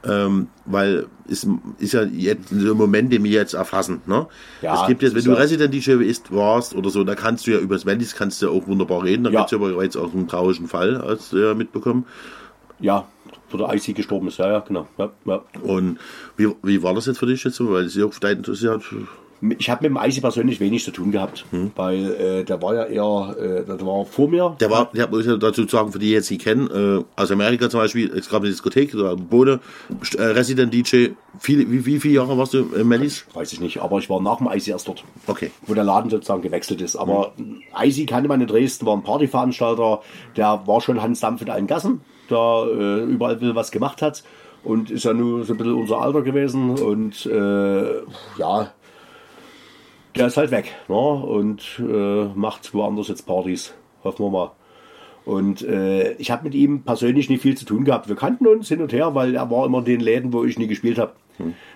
[0.04, 1.46] ähm, weil es
[1.78, 4.00] ist ja jetzt so ein Moment, den wir jetzt erfassen.
[4.06, 4.26] Ne?
[4.62, 7.46] Ja, es gibt jetzt, wenn du ja- Resident DJ ist, warst oder so, da kannst
[7.46, 9.24] du ja über das Wendys kannst du ja auch wunderbar reden.
[9.24, 9.40] Da Ja.
[9.40, 12.06] gibt es ja bereits auch einen traurigen Fall, als äh, mitbekommen.
[12.80, 13.08] Ja,
[13.50, 14.38] wo der IC gestorben ist.
[14.38, 14.86] Ja, ja, genau.
[14.98, 15.42] Ja, ja.
[15.62, 15.98] Und
[16.36, 17.72] wie, wie war das jetzt für dich jetzt so?
[17.72, 18.78] Weil es ist ja auch dein, das ist ja,
[19.58, 21.44] Ich habe mit dem IC persönlich wenig zu tun gehabt,
[21.76, 24.56] weil äh, der war ja eher, äh, der war vor mir.
[24.58, 27.30] der war, der muss ja dazu sagen, für die, die jetzt nicht kennen, äh, aus
[27.30, 29.60] Amerika zum Beispiel, es gab eine Diskothek, oder Bode,
[30.16, 33.26] äh, Resident DJ, viele, wie, wie viele Jahre warst du äh, Mellis?
[33.34, 35.04] Weiß ich nicht, aber ich war nach dem IC erst dort.
[35.26, 35.50] Okay.
[35.66, 36.96] Wo der Laden sozusagen gewechselt ist.
[36.96, 37.32] Aber
[37.80, 40.00] IC kannte man in Dresden, war ein Partyveranstalter,
[40.36, 44.02] der war schon Hans Dampf in allen Gassen, der äh, überall ein bisschen was gemacht
[44.02, 44.24] hat
[44.64, 47.98] und ist ja nur so ein bisschen unser Alter gewesen und äh,
[48.38, 48.72] ja,
[50.18, 50.96] der ist halt weg ne?
[50.96, 53.74] und äh, macht woanders jetzt Partys.
[54.04, 54.50] Hoffen wir mal.
[55.24, 58.08] Und äh, ich habe mit ihm persönlich nicht viel zu tun gehabt.
[58.08, 60.58] Wir kannten uns hin und her, weil er war immer in den Läden, wo ich
[60.58, 61.12] nie gespielt habe.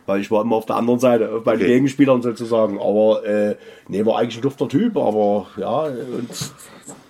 [0.07, 1.74] Weil ich war immer auf der anderen Seite, bei den Okay.
[1.74, 2.81] Gegenspielern sozusagen.
[2.81, 3.57] Aber äh,
[3.88, 6.52] nee, war eigentlich ein dufter Typ, aber ja, und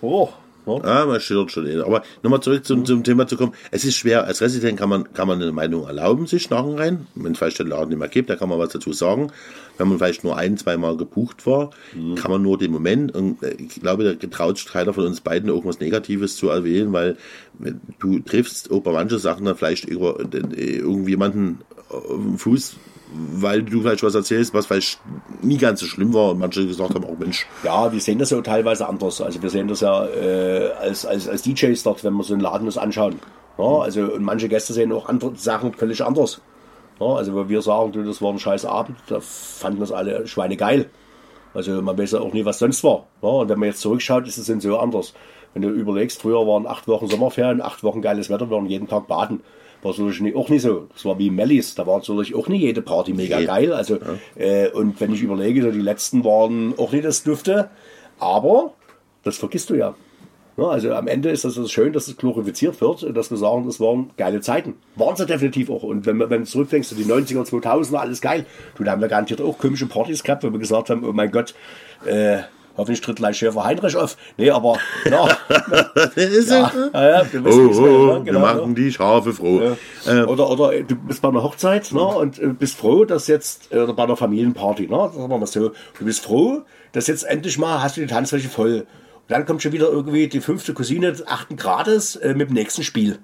[0.02, 0.28] oh,
[0.66, 0.80] ne?
[0.84, 1.66] Ah, man schildert schon.
[1.66, 1.80] eh.
[1.80, 3.52] Aber nochmal zurück zum, zum Thema zu kommen.
[3.70, 7.06] Es ist schwer, als Resident kann man, kann man eine Meinung erlauben, sich nachher rein.
[7.14, 9.30] Wenn es vielleicht den Laden nicht mehr gibt, da kann man was dazu sagen.
[9.78, 11.70] Wenn man vielleicht nur ein, zwei Mal gebucht war,
[12.16, 15.20] kann man nur den Moment, und äh, ich glaube, da getraut sich keiner von uns
[15.20, 17.16] beiden irgendwas Negatives zu erwähnen, weil
[17.58, 22.76] wenn du triffst auch bei manchen Sachen dann vielleicht über, äh, irgendjemanden auf dem Fuß,
[23.14, 25.00] weil du vielleicht was erzählst, was vielleicht
[25.42, 28.30] nie ganz so schlimm war und manche gesagt haben, auch Mensch, Ja, wir sehen das
[28.30, 29.20] ja teilweise anders.
[29.20, 32.42] Also wir sehen das ja äh, als, als, als DJs dort, wenn wir so einen
[32.42, 33.16] Laden uns anschauen.
[33.58, 36.40] Ja, also und manche Gäste sehen auch andere Sachen völlig anders.
[37.00, 40.26] Ja, also wenn wir sagen, du, das war ein scheiß Abend, da fanden das alle
[40.26, 40.88] Schweine geil.
[41.54, 43.06] Also man weiß ja auch nie, was sonst war.
[43.22, 45.12] Ja, und wenn man jetzt zurückschaut, ist es so anders.
[45.52, 48.88] Wenn du überlegst, früher waren acht Wochen Sommerferien, acht Wochen geiles Wetter, wir waren jeden
[48.88, 49.40] Tag baden.
[49.82, 50.86] War natürlich nicht, auch nicht so.
[50.92, 53.46] Das war wie Mellis, da war natürlich auch nicht jede Party mega Nee.
[53.46, 53.72] geil.
[53.72, 53.98] Also,
[54.36, 57.68] äh, und wenn ich überlege, so die letzten waren auch nicht das Dufte,
[58.18, 58.74] aber
[59.24, 59.94] das vergisst du ja.
[60.58, 63.80] Ja, also am Ende ist das schön, dass es glorifiziert wird, dass wir sagen, das
[63.80, 64.74] waren geile Zeiten.
[64.96, 65.82] Waren sie definitiv auch.
[65.82, 68.44] Und wenn wenn du zurückdenkst, so die 90er, 2000er, alles geil.
[68.76, 71.30] Du, da haben wir garantiert auch komische Partys gehabt, wo wir gesagt haben, oh mein
[71.30, 71.54] Gott,
[72.04, 72.40] äh,
[72.76, 74.16] hoffentlich tritt gleich Schäfer Heinrich auf.
[74.36, 74.78] Nee, aber,
[75.10, 75.26] ja,
[76.16, 78.14] Ist ja, ja, Oh, oh, ne?
[78.16, 79.76] wir Genau, machen die Schafe froh.
[80.06, 83.72] Äh, oder, oder du bist bei einer Hochzeit ne, und äh, bist froh, dass jetzt,
[83.72, 86.62] äh, oder bei einer Familienparty, ne, sagen wir mal so, du bist froh,
[86.92, 88.80] dass jetzt endlich mal hast du die Tanzfläche voll.
[88.80, 92.54] Und dann kommt schon wieder irgendwie die fünfte Cousine des achten Grades äh, mit dem
[92.54, 93.18] nächsten Spiel.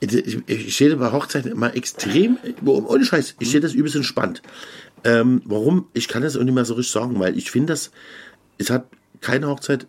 [0.00, 4.42] Ich, ich stehe bei Hochzeiten immer extrem, ohne Scheiß, ich sehe das übelst entspannt.
[5.04, 5.86] Ähm, warum?
[5.92, 7.90] Ich kann das auch nicht mehr so richtig sagen, weil ich finde das,
[8.58, 8.86] es hat
[9.20, 9.86] keine Hochzeit,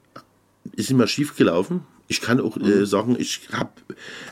[0.76, 1.82] ist immer schief gelaufen.
[2.08, 3.70] Ich kann auch äh, sagen, ich habe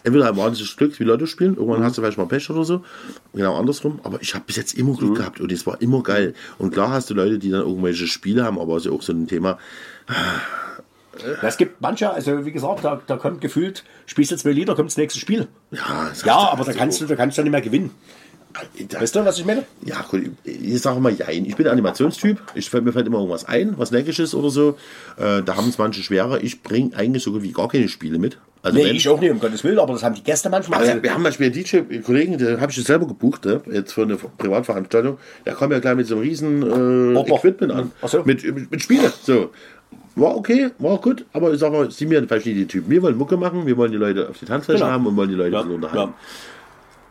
[0.03, 2.83] entweder ein wahnsinniges Glück, wie Leute spielen, irgendwann hast du vielleicht mal Pech oder so,
[3.33, 6.33] genau andersrum, aber ich habe bis jetzt immer Glück gehabt und es war immer geil.
[6.57, 9.01] Und klar hast du Leute, die dann irgendwelche Spiele haben, aber es ist ja auch
[9.01, 9.57] so ein Thema,
[11.41, 14.75] Ja, es gibt manche, also wie gesagt, da, da kommt gefühlt, spielst du zwei Lieder,
[14.75, 15.47] kommt das nächste Spiel.
[15.71, 17.91] ja, das Ja, aber da kannst du, da kannst du nicht mehr gewinnen.
[18.99, 19.63] Weißt du, was ich meine?
[19.85, 21.45] Ja, gut, ich sage mal jein.
[21.45, 22.37] Ich bin Animationstyp.
[22.55, 24.77] Ich, fällt- mir fällt immer irgendwas ein, was Neckisches oder so.
[25.17, 26.43] Äh, da haben es manche schwerer.
[26.43, 28.37] Ich bringe eigentlich so gut wie gar keine Spiele mit.
[28.63, 30.79] Also Nee, wenn- ich auch nicht, um Gottes Willen, aber das haben die Gäste manchmal.
[30.81, 33.61] Also, wir, haben manchmal einen DJ-Kollegen, den habe ich selber gebucht, ne?
[33.71, 35.17] jetzt für eine Privatveranstaltung.
[35.45, 37.35] Der kam ja gleich mit so einem riesen äh, Ordner.
[37.35, 37.91] Equipment an.
[38.01, 38.21] Ach so.
[38.23, 39.11] Mit, mit, mit Spiele.
[39.23, 39.49] So.
[40.15, 42.91] War okay, war gut, aber ich sag mal, sind wir vielleicht nicht die Typen.
[42.91, 44.91] Wir wollen Mucke machen, wir wollen die Leute auf die Tanzfläche Genau.
[44.91, 46.11] haben und wollen die Leute ja, unterhalten.
[46.11, 46.13] ja.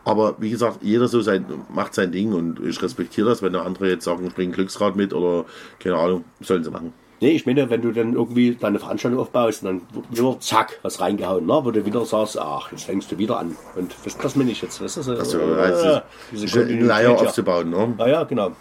[0.03, 3.65] Aber wie gesagt, jeder so sein, macht sein Ding und ich respektiere das, wenn der
[3.65, 5.45] andere jetzt sagen, ich bringe Glücksrad mit oder
[5.79, 6.93] keine Ahnung, sollen sie machen.
[7.19, 10.99] Nee, ich meine, wenn du dann irgendwie deine Veranstaltung aufbaust, dann wird wieder zack, was
[10.99, 11.59] reingehauen, ne?
[11.63, 13.55] wo du wieder sagst, ach, jetzt fängst du wieder an.
[13.75, 15.03] Und das, das meine ich jetzt, weißt du?
[15.03, 17.15] So, Also, äh, diese Leier ja.
[17.15, 17.69] aufzubauen.
[17.69, 17.93] Ne?
[17.99, 18.53] Ja, ja, genau.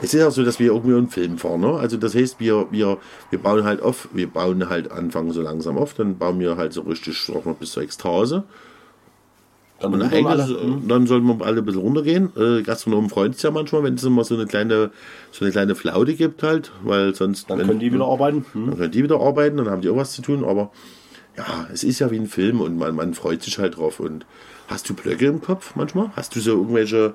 [0.00, 1.60] Es ist auch so, dass wir irgendwie einen Film fahren.
[1.60, 1.74] Ne?
[1.74, 2.98] Also das heißt, wir, wir,
[3.30, 6.72] wir bauen halt auf, wir bauen halt anfangen so langsam auf, dann bauen wir halt
[6.72, 8.44] so richtig auch noch bis zur Ekstase.
[9.84, 10.42] Dann, Und rufen alle.
[10.44, 12.32] eigentlich, äh, dann sollten wir alle ein bisschen runtergehen.
[12.36, 14.90] Äh, Gastronomen freuen sich ja manchmal, wenn es immer so eine kleine,
[15.30, 17.48] so eine kleine Flaute gibt halt, weil sonst.
[17.50, 18.44] dann wenn- können die wieder arbeiten.
[18.52, 18.66] Hm?
[18.70, 20.70] Dann können die wieder arbeiten, dann haben die auch was zu tun, aber
[21.36, 23.98] ja, es ist ja wie ein Film und man, man freut sich halt drauf.
[24.00, 24.24] Und
[24.68, 26.10] hast du Blöcke im Kopf manchmal?
[26.16, 27.14] Hast du so irgendwelche,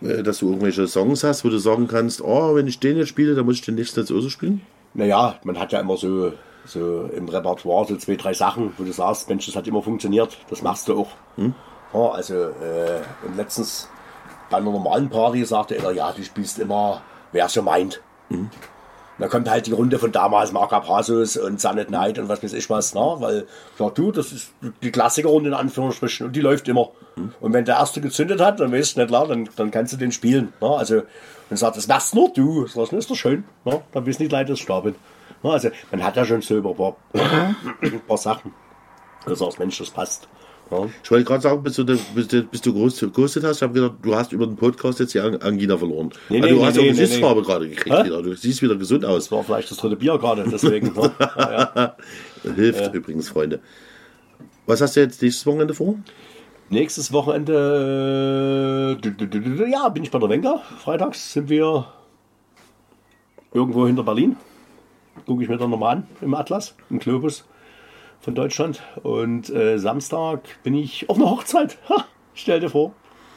[0.00, 3.08] äh, dass du irgendwelche Songs hast, wo du sagen kannst, oh, wenn ich den jetzt
[3.08, 4.62] spiele, dann muss ich den nächsten jetzt auch so spielen?
[4.94, 6.32] Naja, man hat ja immer so,
[6.64, 10.38] so im Repertoire so zwei, drei Sachen, wo du sagst, Mensch, das hat immer funktioniert,
[10.48, 11.08] das machst du auch.
[11.94, 13.88] Ja, also, äh, und letztens
[14.50, 18.02] bei einer normalen Party sagte er, ja, du spielst immer, wer es so meint.
[19.18, 22.52] Da kommt halt die Runde von damals, Mark Abrasus und Sunnet Night und was weiß
[22.52, 23.14] ich was, ne?
[23.18, 23.46] weil,
[23.78, 26.90] sag du, das ist die Klassikerrunde in Anführungsstrichen und die läuft immer.
[27.40, 29.96] Und wenn der Erste gezündet hat, dann weißt du nicht klar, dann, dann kannst du
[29.96, 30.52] den spielen.
[30.60, 30.68] Ne?
[30.68, 31.02] Also,
[31.48, 33.82] und sagt, das machst nur du, das ist doch schön, ne?
[33.92, 34.96] dann wissen die Leute das stapeln.
[35.44, 35.52] Ne?
[35.52, 38.52] Also, man hat ja schon so über ein paar, ein paar Sachen.
[39.26, 40.28] Du sagst, Mensch, das passt.
[40.70, 40.90] Ne?
[41.02, 43.74] Ich wollte gerade sagen, bis du, bis du, bis du groß- geghostet hast, ich habe
[43.74, 46.10] gedacht, du hast über den Podcast jetzt die Ang- Angina verloren.
[46.28, 47.46] Nee, also, nee, du hast nee, auch nee, Gesichtsfarbe nee.
[47.46, 48.04] gerade gekriegt Hä?
[48.04, 48.22] wieder.
[48.22, 49.24] Du siehst wieder gesund aus.
[49.24, 50.92] Das war vielleicht das dritte Bier gerade, deswegen.
[50.94, 51.12] ne?
[51.20, 51.96] ja, ja.
[52.54, 53.60] Hilft übrigens, Freunde.
[54.66, 55.96] Was hast du jetzt nächstes Wochenende vor?
[56.70, 60.62] Nächstes Wochenende, äh, ja, bin ich bei der Wenker.
[60.78, 61.86] Freitags sind wir
[63.52, 64.36] irgendwo hinter Berlin.
[65.26, 67.44] Gucke ich mir dann nochmal an im Atlas, im Globus
[68.24, 68.82] von Deutschland.
[69.02, 71.78] Und äh, Samstag bin ich auf einer Hochzeit.
[71.88, 72.04] Ha,
[72.34, 72.94] stell dir vor.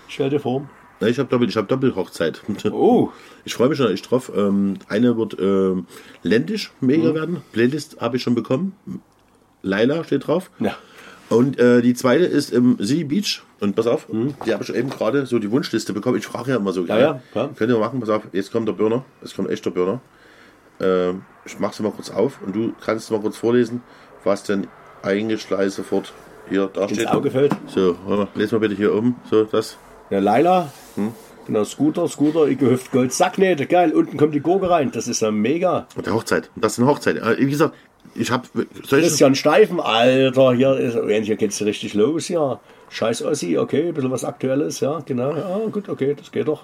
[0.08, 0.70] Stell dir vor.
[1.00, 2.42] Na, ich habe Doppel, ich hab Doppelhochzeit.
[2.72, 3.10] Oh,
[3.46, 4.32] Ich freue mich schon echt drauf.
[4.36, 5.86] Ähm, eine wird ähm,
[6.24, 6.88] ländisch Mhm.
[6.88, 7.42] mega werden.
[7.52, 8.74] Playlist habe ich schon bekommen.
[9.62, 10.50] Laila steht drauf.
[10.60, 10.76] ja.
[11.30, 13.42] Und äh, die zweite ist im Sea Beach.
[13.60, 14.08] Und pass auf,
[14.46, 16.18] die habe ich eben gerade so die Wunschliste bekommen.
[16.18, 16.84] Ich frage ja immer so.
[16.84, 16.88] Mhm.
[16.88, 17.50] Ja, ja, klar.
[17.54, 19.04] Könnt ihr mal machen, pass auf, jetzt kommt der Burner.
[19.22, 20.00] Es kommt echt der Burner.
[20.80, 23.82] Ähm, ich mache sie mal kurz auf und du kannst mal kurz vorlesen,
[24.24, 24.68] was denn
[25.04, 26.14] eigentlich gleich sofort
[26.50, 27.08] hier da Ins steht.
[27.08, 27.56] Auge fällt.
[27.68, 29.16] So, warte, les mal bitte hier oben.
[29.30, 29.78] So, das.
[30.10, 30.72] Ja, Laila.
[31.46, 33.94] Genau, Scooter, Scooter, ich gehüpft Gold, Sacknähte, geil.
[33.94, 34.92] Unten kommt die Gurke rein.
[34.92, 35.88] Das ist ja mega.
[35.96, 36.50] Und der Hochzeit.
[36.56, 37.18] Das ist eine Hochzeit.
[37.18, 37.74] Äh, Wie gesagt,
[38.16, 38.48] ich habe.
[38.88, 42.60] Christian Steifen, Alter, hier, ist, hier geht's richtig los, ja.
[42.90, 45.36] Scheiß Ossi, okay, ein bisschen was Aktuelles, ja, genau.
[45.36, 46.64] Ja, gut, okay, das geht doch.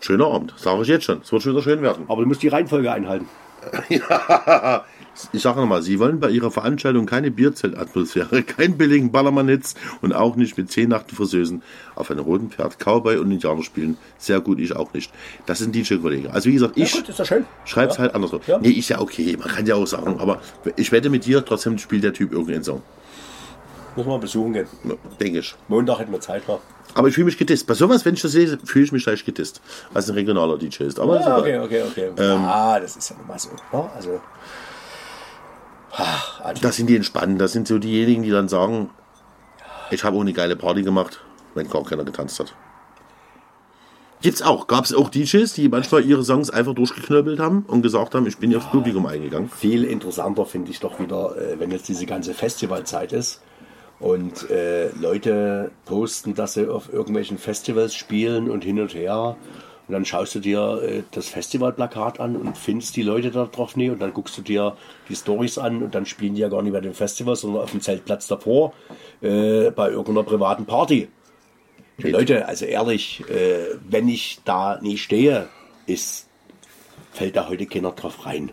[0.00, 1.20] Schöner Abend, sage ich jetzt schon.
[1.22, 2.04] Es wird schon wieder schön werden.
[2.08, 3.28] Aber du musst die Reihenfolge einhalten.
[5.32, 10.36] Ich sage nochmal, Sie wollen bei Ihrer Veranstaltung keine Bierzeltatmosphäre, keinen billigen Ballermann-Hits und auch
[10.36, 11.62] nicht mit zehn nackten Versößen
[11.94, 13.96] auf einem roten Pferd Cowboy und Indianer spielen.
[14.18, 15.10] Sehr gut, ich auch nicht.
[15.46, 16.28] Das sind DJ-Kollegen.
[16.30, 17.24] Also wie gesagt, ich ja
[17.64, 18.02] schreibe es Ja.
[18.02, 18.40] halt andersrum.
[18.46, 18.58] Ja.
[18.58, 20.40] Nee, ist ja okay, man kann ja auch sagen, aber
[20.76, 22.82] ich wette mit dir, trotzdem spielt der Typ irgendeinen Song.
[23.94, 24.66] Wir mal besuchen gehen.
[24.84, 25.54] Ja, Denke ich.
[25.68, 26.46] Montag hätten wir Zeit.
[26.46, 26.58] Ne?
[26.92, 27.66] Aber ich fühle mich gedisst.
[27.66, 29.62] Bei sowas, wenn ich das sehe, fühle ich mich gleich gedisst.
[29.92, 31.00] Weil es ein regionaler DJ ist.
[31.00, 32.10] Aber ist Ah, okay, okay, okay.
[32.18, 33.48] ah, das ist ja nun mal so.
[33.72, 33.88] Ne?
[33.96, 34.20] Also,
[36.60, 37.38] Das sind die Entspannten.
[37.38, 38.90] Das sind so diejenigen, die dann sagen,
[39.90, 41.20] ich habe auch eine geile Party gemacht,
[41.54, 42.54] wenn gar keiner getanzt hat.
[44.22, 44.66] Gibt's auch.
[44.66, 48.38] Gab es auch DJs, die manchmal ihre Songs einfach durchgeknöbelt haben und gesagt haben, ich
[48.38, 49.48] bin hier aufs Publikum eingegangen.
[49.48, 53.42] viel interessanter finde ich doch wieder, äh, wenn jetzt diese ganze Festivalzeit ist
[54.00, 59.36] und äh, Leute posten, dass sie auf irgendwelchen Festivals spielen und hin und her.
[59.88, 63.76] Und dann schaust du dir äh, das Festivalplakat an und findest die Leute da drauf
[63.76, 64.76] nie und dann guckst du dir
[65.08, 67.70] die Stories an und dann spielen die ja gar nicht bei dem Festival, sondern auf
[67.70, 68.72] dem Zeltplatz davor
[69.20, 71.08] äh, bei irgendeiner privaten Party.
[71.98, 75.48] Die Leute, also ehrlich, äh, wenn ich da nie stehe,
[75.86, 76.26] ist
[77.16, 78.50] fällt da heute keiner drauf rein.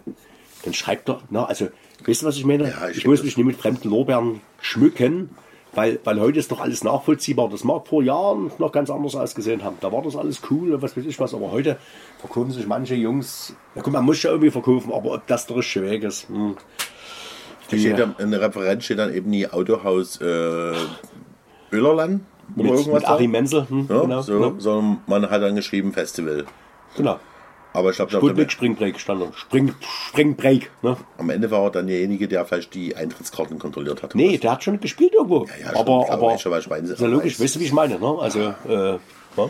[0.63, 1.67] Dann schreibt doch, na, also,
[2.05, 2.69] weißt du, was ich meine?
[2.69, 5.31] Ja, ich ich muss mich nicht mit fremden Lorbeeren schmücken,
[5.75, 7.49] weil, weil heute ist doch alles nachvollziehbar.
[7.49, 9.77] Das mag vor Jahren noch ganz anders ausgesehen haben.
[9.81, 11.77] Da war das alles cool und was weiß ich was, aber heute
[12.19, 15.57] verkaufen sich manche Jungs, na gut, man muss ja irgendwie verkaufen, aber ob das der
[15.57, 16.55] richtige Weg ist, hm.
[17.69, 20.73] Da steht dann, in der Referenz steht dann eben die Autohaus äh,
[21.71, 22.21] Ölerland.
[22.55, 23.27] Oder mit, irgendwas mit da.
[23.27, 26.45] Menzel, hm, Ja, genau, so, ja, Sondern man hat dann geschrieben Festival.
[26.95, 27.19] genau.
[27.73, 29.27] Aber ich glaube, Sputnik Springbreak stand da.
[29.35, 29.73] Spring,
[30.09, 30.95] Springbreak, ne?
[31.17, 34.13] am Ende war er dann derjenige, der vielleicht die Eintrittskarten kontrolliert hat.
[34.13, 35.45] Nee, der hat schon gespielt irgendwo.
[35.59, 36.87] ja, schon, aber, klar, aber, weiß was ich meine.
[36.87, 37.43] ist ja logisch, Weiß.
[37.45, 38.15] weißt du, wie ich meine, ne?
[38.19, 38.91] Also, äh,
[39.37, 39.49] ja.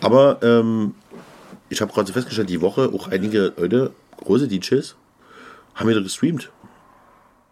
[0.00, 0.94] Aber ähm,
[1.68, 3.92] ich habe gerade so festgestellt, die Woche auch einige Leute,
[4.24, 4.96] große DJs,
[5.76, 6.50] haben wieder gestreamt.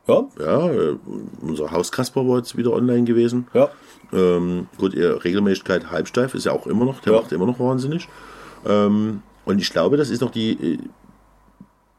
[0.06, 0.96] Ja, Ja, äh,
[1.40, 3.46] unser Haus Kasper war jetzt wieder online gewesen.
[3.54, 3.68] ja.
[4.12, 7.20] Ähm, gut, ihr Regelmäßigkeit halbsteif ist ja auch immer noch, der Ja.
[7.20, 8.06] macht immer noch wahnsinnig.
[8.66, 10.78] Ähm, und ich glaube, das ist noch die, äh,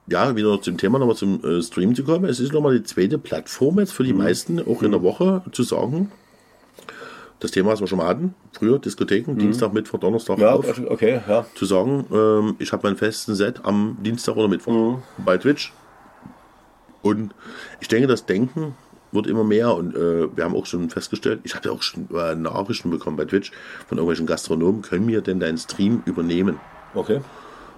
[0.07, 2.25] ja, wieder zum Thema nochmal zum äh, Stream zu kommen.
[2.25, 5.63] Es ist nochmal die zweite Plattform jetzt für die meisten, auch in der Woche zu
[5.63, 6.11] sagen.
[7.39, 11.21] Das Thema, was wir schon mal hatten, früher Diskotheken, Dienstag, Mittwoch, Donnerstag Ja, auf, okay,
[11.27, 11.45] ja.
[11.53, 15.73] zu sagen, ähm, ich habe meinen festen Set am Dienstag oder Mittwoch bei Twitch.
[17.01, 17.35] Und
[17.81, 18.73] ich denke, das Denken
[19.11, 22.07] wird immer mehr und äh, wir haben auch schon festgestellt, ich habe ja auch schon
[22.15, 23.51] äh, Nachrichten bekommen bei Twitch
[23.87, 26.59] von irgendwelchen Gastronomen, können wir denn deinen Stream übernehmen?
[26.95, 27.19] Okay.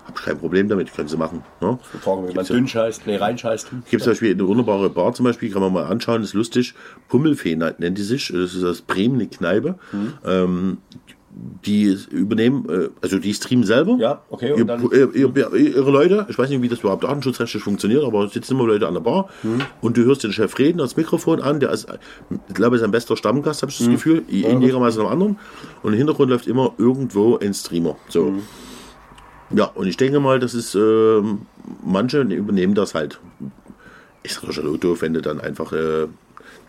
[0.06, 1.44] Hab kein Problem damit, können sie machen.
[1.60, 1.78] Ne?
[2.02, 3.72] Fragen, wie man Gibt's ja- dünn scheißt, nee, rein scheißt.
[3.92, 6.76] Gibt zum Beispiel eine wunderbare Bar, zum Beispiel, kann man mal anschauen, ist lustig.
[7.10, 9.76] Pummelfee nennt die sich, das ist aus Bremen, eine Kneipe.
[10.26, 10.78] Ähm,
[11.66, 13.98] die übernehmen, äh, also die streamen selber.
[14.00, 17.62] Ja, okay, Ihr, dann- ihr, ihr, ihre Leute, ich weiß nicht, wie das überhaupt datenschutzrechtlich
[17.62, 19.62] funktioniert, aber es sitzen immer Leute an der Bar Mhm.
[19.82, 21.86] und du hörst den Chef reden, das Mikrofon an, der ist,
[22.48, 23.86] ich glaube, sein bester Stammgast, habe ich Mhm.
[23.86, 25.38] das Gefühl, in Jägermeister am anderen.
[25.84, 27.98] Und im Hintergrund läuft immer irgendwo ein Streamer.
[28.10, 28.32] So.
[28.32, 28.42] Mhm.
[29.52, 31.44] Ja, und ich denke mal, das ist, ähm,
[31.84, 33.20] manche übernehmen das halt.
[34.24, 36.08] Ich sage schon doof, wenn du dann einfach äh,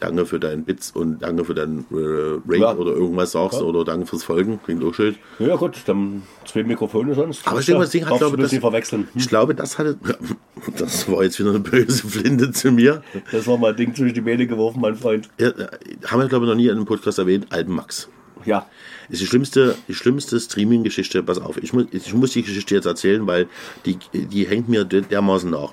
[0.00, 2.74] Danke für deinen Bits und Danke für deinen äh, Rate Ja.
[2.76, 5.16] oder irgendwas sagst oder Danke fürs Folgen, klingt auch schön.
[5.40, 7.46] Ja gut, dann zwei Mikrofone sonst.
[7.48, 9.08] Aber ich denke mal, das Ding hat, glaube du das, nicht verwechseln.
[9.16, 9.98] ich glaube, das hatte,
[10.78, 13.02] das war jetzt wieder eine böse Flinte zu mir.
[13.32, 15.28] Das war mal ein Ding zwischen die Beine geworfen, mein Freund.
[15.40, 15.66] Ja, äh,
[16.06, 18.08] haben wir, glaube ich, noch nie in einem Podcast erwähnt, Alben Max.
[18.48, 18.66] Ja.
[19.08, 21.22] ist die schlimmste, die schlimmste Streaming-Geschichte.
[21.22, 23.46] Pass auf, ich muss, ich muss die Geschichte jetzt erzählen, weil
[23.86, 25.72] die, die hängt mir der- dermaßen nach.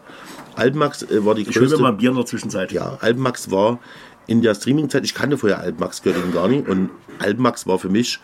[0.56, 1.78] Albenmax äh, war die Ich größte.
[1.82, 2.72] mal ein Bier in der Zwischenzeit.
[2.72, 3.80] Ja, Albenmax war
[4.28, 8.20] in der Streaming-Zeit, ich kannte vorher Albenmax Göttingen gar nicht und Albenmax war für mich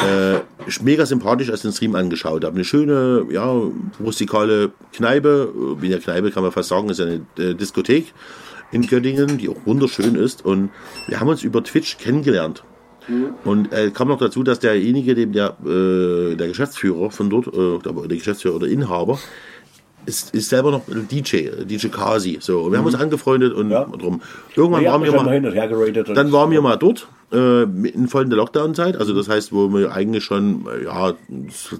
[0.00, 0.38] äh,
[0.82, 2.54] mega sympathisch, als ich den Stream angeschaut habe.
[2.54, 3.52] Eine schöne, ja,
[4.00, 8.12] rustikale Kneipe, wie in der Kneipe kann man fast sagen, ist eine äh, Diskothek
[8.70, 10.70] in Göttingen, die auch wunderschön ist und
[11.06, 12.64] wir haben uns über Twitch kennengelernt.
[13.44, 17.78] Und äh, kam noch dazu, dass derjenige, dem der, äh, der Geschäftsführer von dort, äh,
[17.82, 19.18] der Geschäftsführer oder Inhaber,
[20.06, 22.38] ist, ist selber noch DJ, DJ Kasi.
[22.40, 23.84] So, wir haben uns angefreundet und Ja.
[23.84, 24.22] drum.
[24.56, 28.96] Irgendwann Ja, waren wir mal dann waren wir mal dort, äh, in voll der Lockdown-Zeit.
[28.96, 31.12] Also das heißt, wo wir eigentlich schon, äh, ja,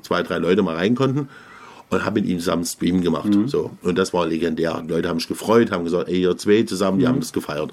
[0.03, 1.29] zwei, drei Leute mal rein konnten.
[1.91, 3.31] Und habe mit ihm zusammen Stream gemacht.
[3.47, 3.70] So.
[3.83, 4.83] Und das war legendär.
[4.85, 7.72] Die Leute haben sich gefreut, haben gesagt, ey, ihr zwei zusammen, die haben das gefeiert.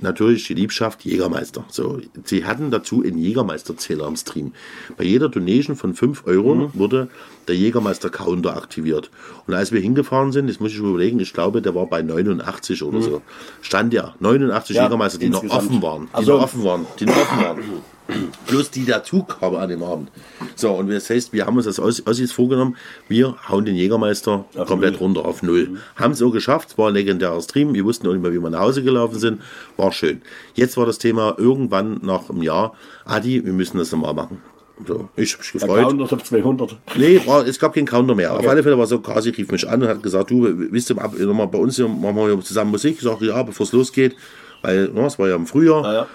[0.00, 1.64] Natürlich die Liebschaft Jägermeister.
[1.68, 4.52] So, sie hatten dazu einen Jägermeister-Zähler am Stream.
[4.96, 7.08] Bei jeder Donation von 5 Euro wurde
[7.48, 9.10] der Jägermeister-Counter aktiviert.
[9.46, 12.82] Und als wir hingefahren sind, das muss ich überlegen, ich glaube, der war bei 89
[12.82, 13.22] oder so.
[13.62, 16.02] Stand ja 89 Ja, Jägermeister, die noch offen waren.
[16.02, 16.36] Die Ach so.
[16.36, 16.86] noch offen waren.
[16.98, 17.58] Die noch offen waren.
[18.46, 20.10] Plus die dazu kamen an dem Abend.
[20.56, 22.76] So, und das heißt, wir haben uns das Ossis vorgenommen,
[23.08, 25.00] wir hauen den Jägermeister Auf komplett Null.
[25.00, 25.78] runter auf Null.
[25.96, 28.40] Haben es auch geschafft, es war ein legendärer Stream, wir wussten auch nicht mehr, wie
[28.42, 29.40] wir nach Hause gelaufen sind,
[29.76, 30.20] war schön.
[30.54, 32.74] Jetzt war das Thema irgendwann nach einem Jahr,
[33.06, 34.42] Adi, wir müssen das nochmal machen.
[34.86, 35.88] So, ich hab mich Der gefreut.
[35.88, 36.76] Counter auf 200.
[36.96, 38.32] Nee, war, es gab keinen Counter mehr.
[38.36, 41.00] Auf alle Fälle war so, Kasi rief mich an und hat gesagt, du, wisst ihr,
[41.00, 42.96] ab, nochmal bei uns hier, machen wir hier zusammen Musik.
[42.96, 44.16] Ich sagte, ja, bevor es losgeht,
[44.62, 45.82] weil, no, es war ja im Frühjahr.
[45.82, 46.06] Naja,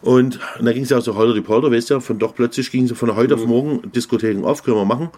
[0.00, 2.34] Und, und da ging es ja auch so Holder die Polter, weißt du, von doch
[2.34, 5.10] plötzlich ging so von heute auf morgen Diskotheken auf, können wir machen.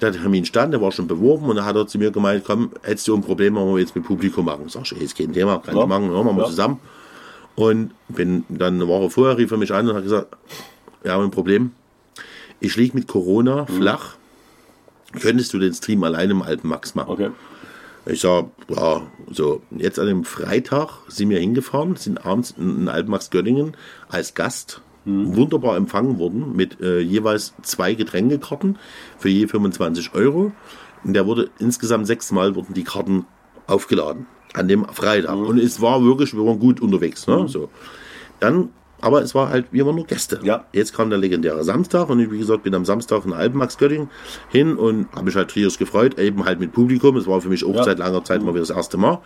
[0.00, 2.70] Der Termin stand, der war schon beworben und dann hat er zu mir gemeint, komm,
[2.82, 4.68] hättest du ein Problem, machen wir jetzt mit Publikum machen.
[4.68, 5.82] Sag ich, ist kein Thema, kann Ja.
[5.82, 6.50] ich machen, ja, machen wir Ja.
[6.50, 6.78] zusammen.
[7.56, 10.28] Und bin dann eine Woche vorher rief er mich an und hat gesagt,
[11.02, 11.72] wir haben ein Problem.
[12.60, 13.74] Ich liege mit Corona Mhm.
[13.74, 14.14] flach.
[15.20, 17.10] Könntest du den Stream alleine im Alten Max machen?
[17.10, 17.30] okay.
[18.10, 23.28] Ich sag, ja, so, jetzt an dem Freitag sind wir hingefahren, sind abends in Altmax
[23.28, 23.76] Göttingen
[24.08, 28.78] als Gast wunderbar empfangen worden mit äh, jeweils zwei Getränkekarten
[29.18, 30.52] für je 25 Euro.
[31.04, 33.26] Und der wurde insgesamt sechsmal wurden die Karten
[33.66, 35.36] aufgeladen an dem Freitag.
[35.36, 37.26] Und es war wirklich, wir waren gut unterwegs.
[37.26, 37.46] Ne?
[37.48, 37.68] So.
[38.40, 38.70] Dann,
[39.00, 40.40] aber es war halt, wir waren nur Gäste.
[40.42, 40.64] Ja.
[40.72, 44.10] Jetzt kam der legendäre Samstag und ich, wie gesagt, bin am Samstag in Alpenmax Göttingen
[44.48, 47.16] hin und habe mich halt trios gefreut, eben halt mit Publikum.
[47.16, 47.84] Es war für mich auch Ja.
[47.84, 49.18] seit langer Zeit mal wieder das erste Mal.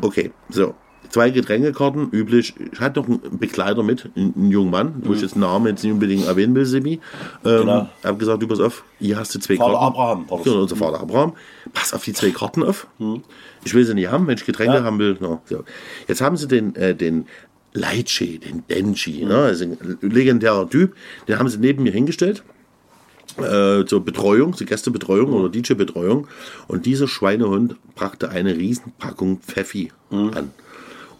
[0.00, 0.74] Okay, so.
[1.08, 2.54] Zwei Getränkekarten, üblich.
[2.72, 5.66] Ich hatte noch einen Begleiter mit, einen, einen jungen Mann, wo ich jetzt den Namen
[5.66, 7.00] jetzt nicht unbedingt erwähnen will, Sebi.
[7.44, 7.88] Ähm, Genau.
[8.04, 9.86] habe gesagt, du pass auf, hier hast du zwei Vater Karten.
[9.86, 10.44] Abraham war das.
[10.44, 11.32] Genau, unser Vater Abraham.
[11.72, 12.86] Pass auf die zwei Karten auf.
[13.64, 14.84] Ich will sie nicht haben, wenn ich Getränke Ja.
[14.84, 15.16] haben will.
[15.18, 15.64] No, so.
[16.06, 17.26] Jetzt haben sie den, äh, den
[17.72, 19.36] Leitschi, den Denji, ne?
[19.36, 20.94] also ein legendärer Typ,
[21.28, 22.42] den haben sie neben mir hingestellt
[23.38, 26.26] äh, zur Betreuung, zur Gästebetreuung oder DJ-Betreuung.
[26.68, 30.50] Und dieser Schweinehund brachte eine Riesenpackung Pfeffi an.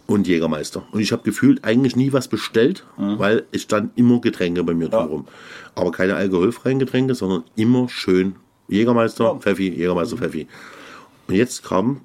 [0.07, 0.83] Und Jägermeister.
[0.91, 4.89] Und ich habe gefühlt eigentlich nie was bestellt, weil es stand immer Getränke bei mir
[4.89, 5.25] drumherum.
[5.73, 8.35] Aber keine alkoholfreien Getränke, sondern immer schön
[8.67, 10.47] Jägermeister, Pfeffi, Jägermeister, Pfeffi.
[11.27, 12.01] Und jetzt kam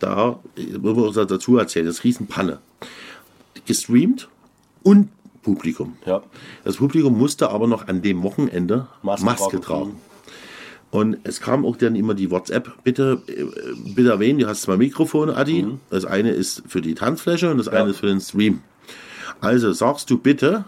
[0.00, 2.58] da, dazu erzählen, das Riesenpanne.
[3.66, 4.28] Gestreamt
[4.82, 5.08] und
[5.42, 5.96] Publikum.
[6.06, 6.22] Ja.
[6.64, 9.96] Das Publikum musste aber noch an dem Wochenende Maske Maske, tragen.
[10.90, 13.44] Und es kam auch dann immer die WhatsApp, bitte, äh,
[13.94, 15.66] bitte erwähnen, du hast zwei Mikrofone, Adi.
[15.90, 18.60] Das eine ist für die Tanzfläche und das eine ist für den Stream.
[19.40, 20.64] Also sagst du bitte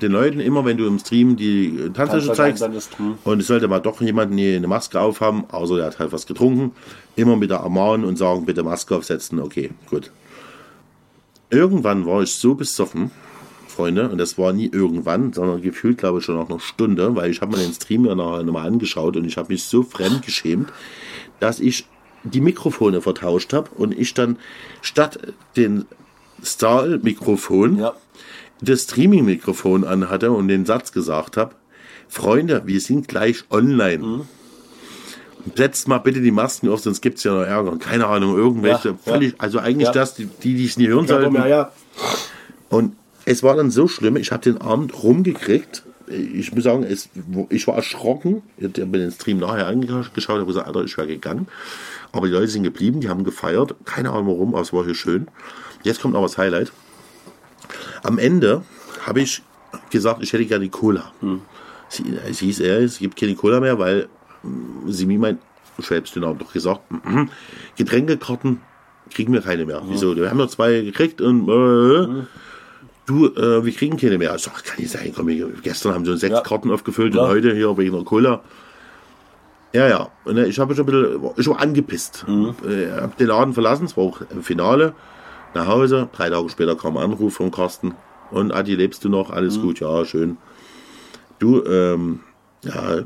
[0.00, 3.14] den Leuten immer, wenn du im Stream die Tanzfläche zeigst, einblendest, hm.
[3.24, 6.26] und es sollte mal doch jemand die eine Maske aufhaben, außer er hat halt was
[6.26, 6.72] getrunken,
[7.16, 9.40] immer wieder ermahnen und sagen, bitte Maske aufsetzen.
[9.40, 10.10] Okay, gut.
[11.52, 13.10] Irgendwann war ich so besoffen,
[13.68, 17.30] Freunde, und das war nie irgendwann, sondern gefühlt, glaube ich, schon nach einer Stunde, weil
[17.30, 20.22] ich habe mir den Stream ja nachher nochmal angeschaut und ich habe mich so fremd
[20.22, 20.72] geschämt,
[21.40, 21.86] dass ich
[22.24, 24.38] die Mikrofone vertauscht habe und ich dann
[24.80, 25.18] statt
[25.56, 25.84] den
[26.42, 27.94] Star-Mikrofon Ja.
[28.62, 31.54] das Streaming-Mikrofon anhatte und den Satz gesagt habe,
[32.08, 34.22] Freunde, wir sind gleich online.
[35.56, 37.76] Setzt mal bitte die Masken auf, sonst gibt's ja noch Ärger.
[37.78, 39.12] Keine Ahnung, irgendwelche, Ja, ja.
[39.12, 39.92] völlig, also eigentlich Ja.
[39.92, 41.34] das, die, die es nie hören Ja, sollten.
[41.34, 41.72] ja, ja.
[42.68, 45.82] Und es war dann so schlimm, ich habe den Abend rumgekriegt.
[46.08, 47.08] Ich muss sagen, es,
[47.48, 48.42] ich war erschrocken.
[48.58, 51.48] Ich habe mir den Stream nachher angeschaut, habe gesagt, Alter, ich wäre gegangen.
[52.12, 53.74] Aber die Leute sind geblieben, die haben gefeiert.
[53.84, 55.28] Keine Ahnung warum, aber es war hier schön.
[55.82, 56.72] Jetzt kommt aber das Highlight.
[58.02, 58.62] Am Ende
[59.06, 59.42] habe ich
[59.90, 61.12] gesagt, ich hätte gerne die Cola.
[61.88, 64.08] Sie, es hieß er, es gibt keine Cola mehr, weil
[64.86, 65.40] sie mir meint,
[65.78, 67.30] ich habe den Abend doch gesagt, mhm,
[67.76, 68.60] Getränkekarten
[69.10, 69.82] kriegen wir keine mehr.
[69.88, 70.14] Wieso?
[70.16, 72.24] Wir haben noch zwei gekriegt und äh,
[73.06, 74.34] du, äh, wir kriegen keine mehr.
[74.34, 76.40] Ich sag, kann nicht sein, komm, wir- gestern haben sie uns sechs Ja.
[76.42, 77.22] Karten aufgefüllt Ja.
[77.22, 78.42] und heute hier wegen der Cola.
[79.72, 80.10] Ja, ja.
[80.24, 82.26] Und ich habe schon ein bisschen, ich war angepisst.
[82.28, 84.94] Äh, hab den Laden verlassen, es war auch im Finale.
[85.54, 87.94] Nach Hause, drei Tage später kam ein Anruf von Carsten.
[88.30, 89.30] Und Adi, lebst du noch?
[89.30, 90.36] Alles gut, ja, schön.
[91.38, 92.20] Du, ähm,
[92.64, 93.02] ja,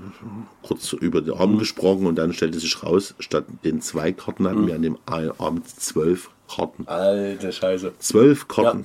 [0.62, 4.66] kurz über den Abend gesprochen und dann stellte sich raus, statt den zwei Karten hatten
[4.66, 6.86] wir an dem Abend zwölf Karten.
[6.86, 7.92] Alte Scheiße.
[7.98, 8.84] Zwölf Karten.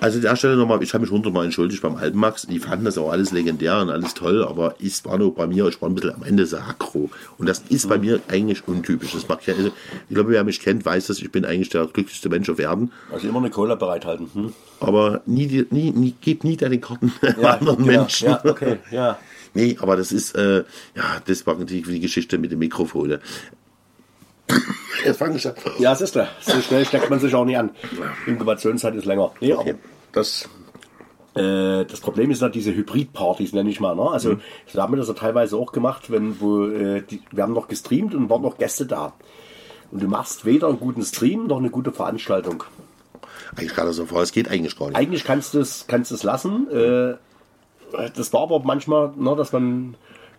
[0.00, 2.46] Also an der Stelle nochmal, ich habe mich hundertmal entschuldigt beim alten Max.
[2.46, 5.66] Die fanden das auch alles legendär und alles toll, aber es war nur bei mir,
[5.68, 7.10] ich war ein bisschen am Ende so aggro.
[7.38, 9.12] Und das ist bei mir eigentlich untypisch.
[9.12, 9.70] Das macht ja, also,
[10.08, 12.92] ich glaube, wer mich kennt, weiß, dass ich bin eigentlich der glücklichste Mensch auf Erden.
[13.10, 14.28] Also immer eine Cola bereithalten.
[14.32, 14.52] Hm?
[14.80, 18.00] Aber nie, die- nie, nie, gib nie deine Karten Ja, anderen genau.
[18.00, 18.28] Menschen.
[18.28, 19.18] Ja, okay, ja.
[19.54, 23.16] Nee, aber das ist, äh, ja, das war natürlich die Geschichte mit dem Mikrofon.
[25.06, 25.54] Jetzt fange ich an.
[25.78, 26.28] Ja, es ist da.
[26.40, 27.70] So schnell steckt man sich auch nicht an.
[28.26, 29.32] Inkubationszeit ist länger.
[29.40, 29.74] Nee, Okay.
[30.12, 30.48] das,
[31.34, 33.94] äh, das Problem ist halt diese Hybrid-Partys, nenne ich mal.
[33.94, 34.02] Ne?
[34.10, 34.40] Also, Mhm.
[34.72, 38.14] wir haben das ja teilweise auch gemacht, wenn wo, äh, die, wir haben noch gestreamt
[38.14, 39.12] und waren noch Gäste da.
[39.92, 42.64] Und du machst weder einen guten Stream noch eine gute Veranstaltung.
[43.56, 44.96] Eigentlich gerade so vor, es geht eigentlich gar nicht.
[44.96, 46.68] Eigentlich kannst du es kannst lassen.
[46.70, 47.14] Äh,
[48.16, 49.94] das war aber manchmal, ne, dass man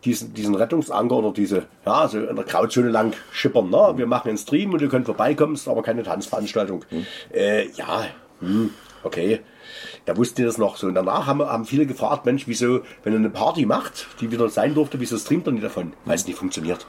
[0.08, 3.70] diesen, diesen Rettungsanker oder diese, ja, so in der Grauzone lang schippern.
[3.70, 3.94] Ne?
[3.98, 6.86] Wir machen einen Stream und ihr könnt vorbeikommen, ist aber keine Tanzveranstaltung.
[7.34, 8.06] Äh, ja,
[8.40, 8.72] hm,
[9.04, 9.42] okay.
[10.06, 10.88] Da wussten die das noch so.
[10.88, 14.48] Und danach haben, haben viele gefragt, Mensch, wieso, wenn er eine Party macht, die wieder
[14.48, 15.94] sein durfte, wieso streamt er nicht davon?
[16.06, 16.88] Weil es nicht funktioniert.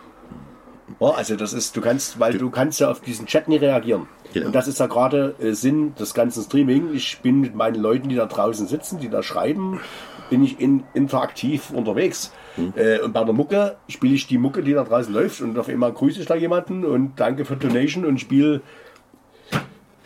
[1.01, 4.07] Ja, also das ist, du kannst, weil du kannst ja auf diesen Chat nicht reagieren.
[4.33, 4.47] Genau.
[4.47, 6.95] Und das ist ja gerade äh, Sinn des ganzen Streaming.
[6.95, 9.81] Ich bin mit meinen Leuten, die da draußen sitzen, die da schreiben,
[10.31, 12.33] bin ich in, interaktiv unterwegs.
[12.77, 15.69] Äh, und bei der Mucke spiele ich die Mucke, die da draußen läuft und auf
[15.69, 18.61] einmal grüße ich da jemanden und danke für Donation und spiele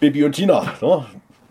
[0.00, 0.62] Baby und Tina.
[0.80, 1.06] Ne?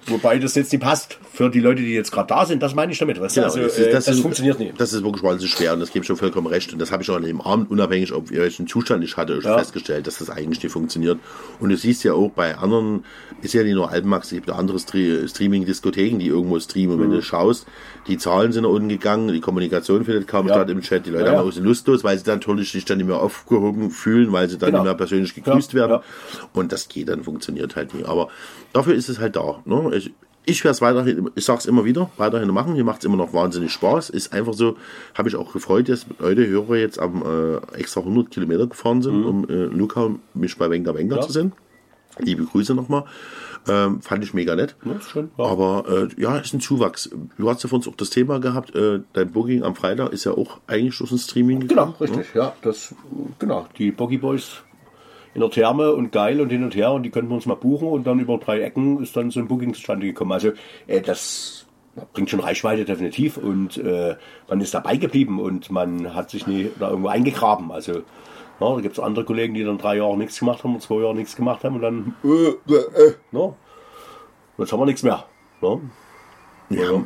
[0.07, 2.61] Wobei das jetzt nicht passt für die Leute, die jetzt gerade da sind.
[2.61, 3.19] Das meine ich damit.
[3.19, 3.41] Weißt du?
[3.41, 4.79] Genau, also, das, äh, ist, das, das, ist, funktioniert nicht.
[4.79, 6.71] Das ist wirklich wahnsinnig schwer und das gebe ich schon vollkommen recht.
[6.73, 9.57] Und das habe ich auch an dem Abend, unabhängig, ob welchen Zustand ich hatte, Ja.
[9.57, 11.19] festgestellt, dass das eigentlich nicht funktioniert.
[11.59, 13.03] Und du siehst ja auch bei anderen,
[13.41, 16.91] ist ja nicht nur Alpenmax, es gibt ja andere Stre Streaming-Diskotheken, die irgendwo streamen.
[16.95, 17.03] Und Mhm.
[17.11, 17.65] wenn du schaust,
[18.07, 20.53] die Zahlen sind nach unten gegangen, die Kommunikation findet kaum Ja.
[20.55, 21.43] statt im Chat, die Leute Ja, haben ja.
[21.43, 24.57] auch sind lustlos, weil sie dann natürlich sich dann nicht mehr aufgehoben fühlen, weil sie
[24.57, 24.79] dann Genau.
[24.79, 25.91] nicht mehr persönlich gegrüßt Ja, werden.
[25.91, 26.03] ja.
[26.53, 28.03] Und das geht dann, funktioniert halt nie.
[28.03, 28.29] Aber
[28.73, 29.61] dafür ist es halt da.
[29.65, 29.91] Ne?
[29.95, 30.11] Ich,
[30.45, 32.73] ich werde es weiterhin, ich sag's immer wieder, weiterhin machen.
[32.73, 34.09] Mir macht es immer noch wahnsinnig Spaß.
[34.09, 34.75] Ist einfach so,
[35.15, 39.23] habe ich auch gefreut, dass Leute, Hörer jetzt am äh, extra 100 Kilometer gefahren sind,
[39.25, 41.21] um äh, Luca und mich bei Wenger Wenger Ja.
[41.21, 41.51] zu sehen.
[42.19, 43.05] Liebe Grüße nochmal.
[43.67, 44.75] Ähm, fand ich mega nett.
[44.83, 45.45] Ja, schön, ja.
[45.45, 47.09] Aber äh, ja, ist ein Zuwachs.
[47.37, 50.23] Du hast ja von uns auch das Thema gehabt, äh, dein Booking am Freitag ist
[50.23, 52.33] ja auch eigentlich durch ein Streaming Genau, richtig.
[52.33, 52.95] Ja, das,
[53.37, 53.67] genau.
[53.77, 54.63] Die Boggy Boys
[55.33, 57.55] in der Therme und geil und hin und her und die könnten wir uns mal
[57.55, 60.31] buchen und dann über drei Ecken ist dann so ein Booking zustande gekommen.
[60.31, 60.51] Also
[60.87, 61.65] äh, das
[62.13, 64.15] bringt schon Reichweite definitiv und äh,
[64.49, 67.71] man ist dabei geblieben und man hat sich nie da irgendwo eingegraben.
[67.71, 68.03] Also
[68.59, 71.01] na, da gibt es andere Kollegen, die dann drei Jahre nichts gemacht haben und zwei
[71.01, 73.55] Jahre nichts gemacht haben und dann äh, äh, äh, na,
[74.57, 75.25] jetzt haben wir nichts mehr.
[75.61, 75.79] Na?
[76.69, 77.03] Ja,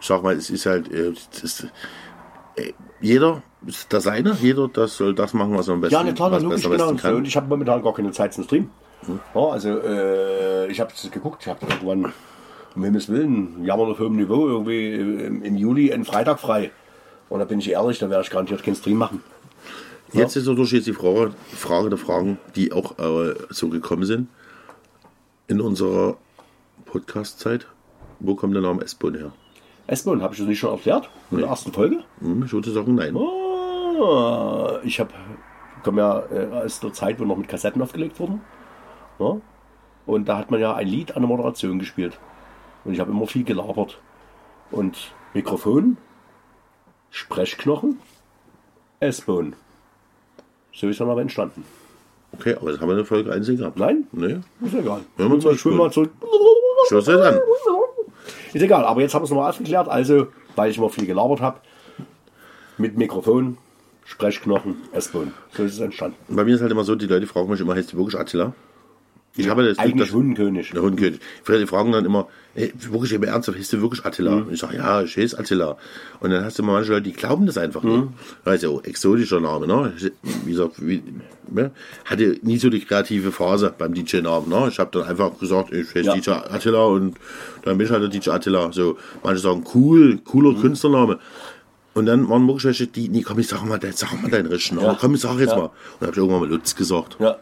[0.00, 1.68] ich sag mal, es ist halt, äh, es ist,
[2.56, 6.02] äh, jeder ist das seine, jeder das soll das machen, was er am besten, Ja,
[6.02, 6.94] ne, klar, was, logisch, er am genau.
[6.94, 7.14] kann.
[7.16, 8.70] Und ich habe momentan gar keine Zeit zum Stream.
[9.34, 12.12] Ja, also, äh, ich habe es geguckt, ich habe irgendwann,
[12.74, 16.70] um Himmels Willen, jammern auf hohem Niveau, irgendwie im, im Juli einen Freitag frei.
[17.28, 19.22] Und da bin ich ehrlich, da werde ich garantiert keinen Stream machen.
[20.12, 24.28] Jetzt ist natürlich jetzt die Frage, Frage der Fragen, die auch äh, so gekommen sind
[25.48, 26.16] in unserer
[26.86, 27.66] Podcast-Zeit.
[28.20, 29.32] Wo kommt der Name S-Bahn her?
[29.88, 31.10] S-Bahn, habe ich das nicht schon erklärt?
[31.30, 31.98] In der ersten Folge?
[32.20, 33.14] Hm, ich würde sagen, nein.
[34.84, 35.12] Ich habe,
[35.82, 38.40] komme ja äh, aus der Zeit, wo noch mit Kassetten aufgelegt wurden.
[39.18, 39.38] Ja?
[40.06, 42.18] Und da hat man ja ein Lied an der Moderation gespielt.
[42.84, 43.98] Und ich habe immer viel gelabert.
[44.70, 45.96] Und Mikrofon,
[47.10, 47.98] Sprechknochen,
[49.00, 49.54] S-Bahn.
[50.72, 51.64] So ist dann aber entstanden.
[52.32, 53.78] Okay, aber das haben wir in der Folge 1 gehabt.
[53.78, 54.06] Nein?
[54.12, 54.38] Nee.
[54.60, 55.00] Ist egal.
[55.16, 56.10] Hören wir uns will mal zurück.
[56.88, 57.40] Schau es an.
[58.52, 59.88] Ist egal, aber jetzt haben wir es nochmal aufgeklärt.
[59.88, 61.60] Also, weil ich immer viel gelabert habe,
[62.78, 63.58] mit Mikrofon,
[64.06, 65.32] Sprechknochen, S-Bahn.
[65.56, 66.16] So ist es entstanden.
[66.28, 68.54] Bei mir ist halt immer so, die Leute fragen mich immer, heißt du wirklich Attila?
[69.38, 70.70] Ich habe das Glück, Eigentlich dass- Hundenkönig.
[70.70, 71.20] Der Hundkönig.
[71.46, 74.36] Die fragen dann immer, hey, wirklich immer ernsthaft, heißt du wirklich Attila?
[74.36, 75.76] Und ich sage, ja, ich heiße Attila.
[76.20, 78.04] Und dann hast du immer manche Leute, die glauben das einfach nicht.
[78.46, 79.92] Das ist ja auch exotischer Name, ne?
[80.46, 81.02] Wie gesagt, wie,
[81.50, 81.70] ne?
[82.06, 84.68] hatte nie so die kreative Phase beim DJ-Namen, ne?
[84.70, 86.14] Ich habe dann einfach gesagt, ich heiße Ja.
[86.14, 87.16] DJ Attila und
[87.64, 88.72] dann bin ich halt der DJ Attila.
[88.72, 91.18] So, manche sagen, cool, cooler Künstlername.
[91.96, 94.80] Und dann waren wirklich welche, die, nee, komm, ich sag mal, sag mal deinen Namen,
[94.82, 94.96] Ja.
[95.00, 95.56] komm, ich sag jetzt Ja.
[95.56, 95.62] mal.
[95.64, 97.16] Und dann habe ich irgendwann mal Lutz gesagt.
[97.18, 97.36] Ja.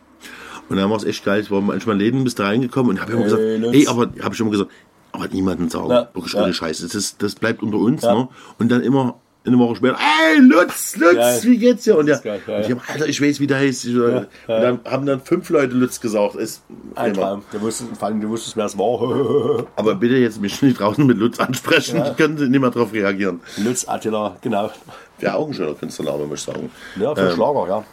[0.68, 1.40] Und dann war es echt geil.
[1.40, 3.74] Ich war manchmal in Läden bis da reingekommen und habe immer gesagt, Lutz.
[3.74, 4.70] ey, aber habe ich immer gesagt,
[5.10, 6.42] aber niemanden sagen, Ja, wirklich ja.
[6.44, 6.86] ohne Scheiß.
[6.86, 8.28] Das, das bleibt unter uns, ne?
[8.60, 11.40] Und dann immer eine Woche später, ey, Lutz, Lutz, Geil.
[11.42, 11.98] wie geht's dir?
[11.98, 12.76] Und, ja, geil, ja, und ich ja.
[12.76, 13.84] hab, Alter, ich weiß, wie der heißt.
[13.84, 16.34] Ich, Und dann haben dann fünf Leute Lutz gesagt.
[16.36, 16.62] Ist
[16.94, 17.12] Ein.
[17.14, 17.42] Traum.
[17.52, 19.66] Du wusstest, vor allem, du wusstest, wer es war.
[19.76, 22.08] Aber bitte jetzt mich nicht draußen mit Lutz ansprechen, Ja.
[22.10, 23.40] die können nicht mehr drauf reagieren.
[23.58, 24.70] Lutz Attila, genau.
[25.18, 26.70] Wäre auch ein schöner Künstlername, muss ich sagen.
[26.98, 27.84] Ja, für Ähm, Schlager, ja.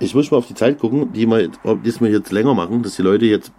[0.00, 2.82] Ich muss mal auf die Zeit gucken, die wir, ob das wir jetzt länger machen,
[2.82, 3.52] dass die Leute jetzt,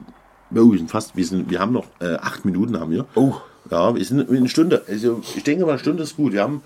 [0.53, 3.05] oh, wir sind fast, wir, sind, wir haben noch äh, acht Minuten haben wir.
[3.15, 3.35] Oh.
[3.71, 4.83] Ja, wir sind in eine Stunde.
[4.87, 6.33] Also ich denke mal, eine Stunde ist gut.
[6.33, 6.61] Wir haben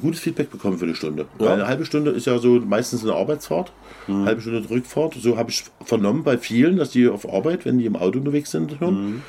[0.00, 1.26] gutes Feedback bekommen für eine Stunde.
[1.38, 3.72] Weil eine halbe Stunde ist ja so meistens eine Arbeitsfahrt,
[4.08, 5.14] eine halbe Stunde Rückfahrt.
[5.14, 8.50] So habe ich vernommen bei vielen, dass die auf Arbeit, wenn die im Auto unterwegs
[8.50, 9.22] sind, hören.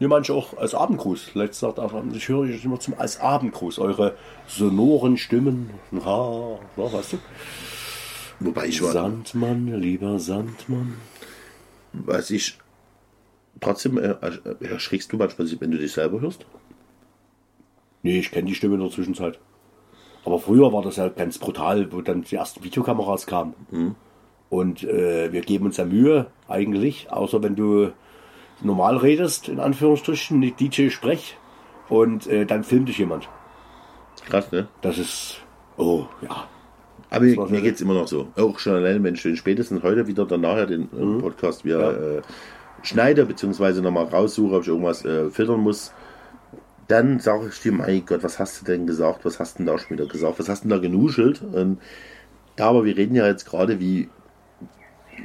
[0.00, 1.34] Ja, manche auch als Abendgruß.
[1.34, 3.78] Letzte Nacht Abend, ich höre ich immer zum als Abendgruß.
[3.78, 4.14] Eure
[4.48, 5.70] sonoren Stimmen.
[6.04, 7.18] Ha, na, weißt du?
[8.40, 10.94] Wobei ich war, Sandmann, lieber Sandmann.
[11.92, 12.58] was ich
[13.60, 16.46] trotzdem äh, äh, erschrickst du manchmal, wenn du dich selber hörst?
[18.02, 19.38] Nee, ich kenne die Stimme in der Zwischenzeit.
[20.24, 23.54] Aber früher war das ja ganz brutal, wo dann die ersten Videokameras kamen.
[24.48, 27.92] Und äh, wir geben uns ja Mühe, eigentlich, außer wenn du
[28.62, 31.36] normal redest, in Anführungsstrichen, nicht DJ sprech,
[31.88, 33.28] und äh, dann filmt dich jemand.
[34.26, 34.68] Krass, ne?
[34.80, 35.40] Das ist,
[35.76, 36.48] oh, ja.
[37.10, 38.28] Aber mir, mir geht es immer noch so.
[38.36, 41.18] Auch schon alleine, wenn ich spätestens heute wieder dann nachher den äh, Mhm.
[41.18, 42.22] Podcast wieder äh,
[42.84, 45.92] schneide, beziehungsweise nochmal raussuche, ob ich irgendwas äh, filtern muss,
[46.88, 49.24] dann sage ich dir, mein Gott, was hast du denn gesagt?
[49.24, 50.38] Was hast du denn da schon wieder gesagt?
[50.38, 51.42] Was hast du denn da genuschelt?
[51.42, 51.78] Und,
[52.58, 54.08] ja, aber wir reden ja jetzt gerade wie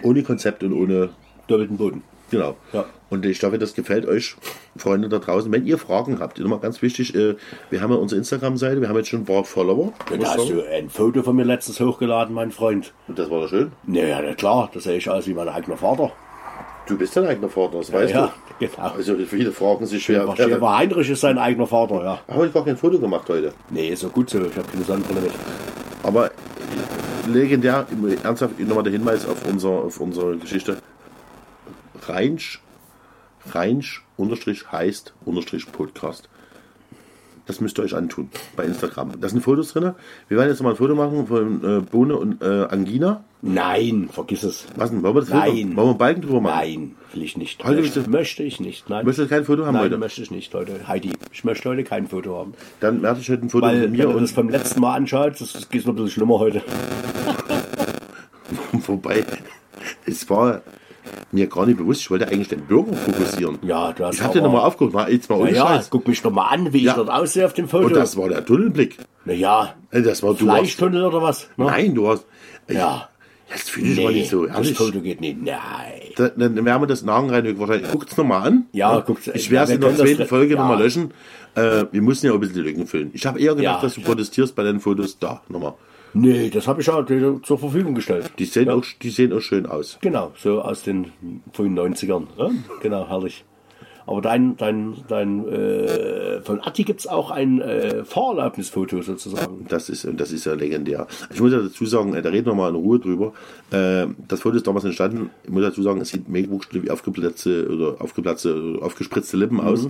[0.04, 1.10] ohne Konzept und ohne
[1.48, 2.04] Doppelten Boden.
[2.32, 2.56] Genau.
[2.74, 2.86] Ja.
[3.10, 4.36] Und ich hoffe, das gefällt euch,
[4.78, 5.52] Freunde da draußen.
[5.52, 7.36] Wenn ihr Fragen habt, immer ganz wichtig, äh,
[7.72, 9.94] wir haben ja unsere Instagram-Seite, wir haben jetzt schon ein paar Follower.
[10.12, 12.94] Ja, da hast du ein Foto von mir letztens hochgeladen, mein Freund.
[13.08, 13.72] Und das war doch schön.
[13.88, 16.12] Naja, na klar, das sehe ich aus wie mein eigener Vater.
[16.90, 18.68] Du bist dein eigener Vater, das weißt ja, du.
[18.68, 18.82] genau.
[18.82, 20.26] Also viele fragen sich schwer.
[20.26, 22.20] Ja, Schäfer Heinrich ist sein eigener Vater, ja.
[22.28, 23.54] Habe ich gar kein Foto gemacht heute.
[23.70, 24.40] Nee, ist so gut so.
[24.40, 25.32] Ich habe keine Sonnenbrille mit.
[26.02, 26.32] Aber
[27.28, 27.86] legendär,
[28.24, 30.78] ernsthaft nochmal der Hinweis auf, unser, auf unsere Geschichte.
[32.08, 32.60] Reinsch,
[33.52, 36.28] Reinsch unterstrich heißt unterstrich Podcast.
[37.46, 39.22] Das müsst ihr euch antun bei Instagram.
[39.22, 39.94] Da sind Fotos drin.
[40.28, 43.24] Wir werden jetzt mal ein Foto machen von äh, Bohne und äh, Angina.
[43.42, 44.66] Nein, vergiss es.
[44.76, 45.02] Was denn?
[45.02, 45.40] Wollen wir das Foto?
[45.42, 45.54] Nein.
[45.54, 46.56] Wollen wir einen Balken drüber machen?
[46.60, 47.64] Nein, will ich nicht.
[47.64, 48.90] Heute möchte, du- möchte ich nicht.
[48.90, 49.06] Nein.
[49.06, 49.98] Möchtest du kein Foto haben Nein, heute?
[49.98, 50.88] möchte ich nicht heute.
[50.88, 52.54] Heidi, ich möchte heute kein Foto haben.
[52.82, 54.96] Dann werde ich heute ein Foto Weil, von mir wenn du das vom letzten Mal
[54.96, 56.62] anschaust, das geht noch ein bisschen schlimmer heute.
[58.82, 59.24] vorbei.
[60.06, 60.62] Es war
[61.32, 63.60] mir gar nicht bewusst, ich wollte eigentlich den Bürger fokussieren.
[63.62, 65.90] Ja, du hast Ich den aber- nochmal aufgeguckt, war jetzt mal ohne ja, Scheiß.
[65.90, 66.92] guck mich doch mal an, wie Ja.
[66.92, 67.86] ich dort aussehe auf dem Foto.
[67.88, 68.98] Und das war der Tunnelblick.
[69.26, 71.48] naja, Ey, Das war du Fleischtunnel oder was?
[71.58, 71.66] Ne?
[71.66, 72.26] Nein, du hast.
[72.70, 73.10] Ja.
[73.52, 74.78] Das finde ich mal nicht so das ehrlich.
[74.78, 75.42] Foto geht nicht.
[75.42, 75.60] Nein.
[76.16, 77.92] Da- Dann werden wir das Nagenreinigung wahrscheinlich.
[77.92, 78.66] Guckt es nochmal an.
[78.74, 80.60] Ja, guckt's- Ich ja, werde es in der das zweiten Folge ja.
[80.62, 81.12] nochmal löschen.
[81.56, 83.10] Äh, wir müssen ja auch ein bisschen die Lücken füllen.
[83.14, 83.82] Ich habe eher gedacht, Ja.
[83.82, 85.18] dass du protestierst bei den Fotos.
[85.20, 85.74] Da, nochmal.
[86.14, 87.06] Nee, das habe ich ja
[87.44, 88.32] zur Verfügung gestellt.
[88.40, 88.74] Die sehen, ja.
[88.74, 90.00] auch, die sehen auch schön aus.
[90.02, 91.12] Genau, so aus den
[91.54, 92.26] frühen 90ern.
[92.38, 92.50] Ja?
[92.82, 93.46] Genau, herrlich.
[94.10, 99.68] Aber dein, dein, dein, äh, von Atti gibt es auch ein äh, Fahrerlaubnisfoto sozusagen.
[99.70, 101.06] Das ist, das ist ja legendär.
[101.32, 103.34] Ich muss ja dazu sagen, äh, da reden wir mal in Ruhe drüber.
[103.70, 105.30] Äh, das Foto ist damals entstanden.
[105.44, 109.88] Ich muss dazu sagen, es sieht mega wie aufgeplatzte oder aufgeplatzte aufgespritzte Lippen aus.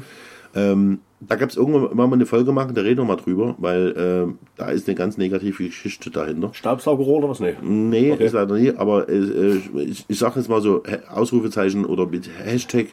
[0.56, 3.94] Ähm, da gab es irgendwann mal eine Folge machen, da reden wir mal drüber, weil
[3.96, 6.50] ähm, da ist eine ganz negative Geschichte dahinter.
[6.54, 7.40] Staubsaugerrohr oder was?
[7.40, 7.54] Nee.
[7.62, 8.26] Nee, Okay.
[8.26, 12.08] ist leider nie, aber äh, äh, ich, ich sage jetzt mal so He- Ausrufezeichen oder
[12.08, 12.88] mit Hashtag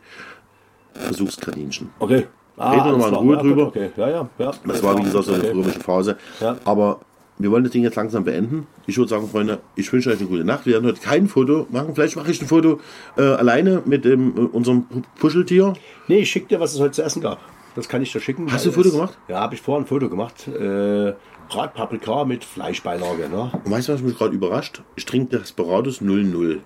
[0.98, 1.90] Versuchskaninchen.
[1.98, 2.26] Okay.
[2.56, 3.14] Ah, Reden wir alles mal in.
[3.16, 3.66] Ruhe ja, gut, drüber.
[3.68, 4.28] Okay, ja, ja.
[4.38, 4.52] ja.
[4.66, 5.52] Das war wie gesagt so eine Okay.
[5.52, 6.16] römische Phase.
[6.40, 6.56] Ja.
[6.64, 7.00] Aber
[7.38, 8.66] wir wollen das Ding jetzt langsam beenden.
[8.86, 10.64] Ich würde sagen, Freunde, ich wünsche euch eine gute Nacht.
[10.64, 11.94] Wir werden heute kein Foto machen.
[11.94, 12.80] Vielleicht mache ich ein Foto
[13.18, 15.74] äh, alleine mit dem, äh, unserem Pu- Puscheltier.
[16.08, 17.40] Nee, ich schick dir, was es heute zu essen gab.
[17.74, 18.50] Das kann ich dir schicken.
[18.50, 19.18] Hast du ein Foto gemacht?
[19.28, 20.48] Ja, habe ich vorher ein Foto gemacht.
[20.48, 21.12] Äh,
[21.50, 23.28] Bratpaprika mit Fleischbeilage.
[23.28, 23.50] Ne?
[23.64, 24.82] Und weißt du, was mich gerade überrascht?
[24.96, 26.60] Ich trinke Desperados 00.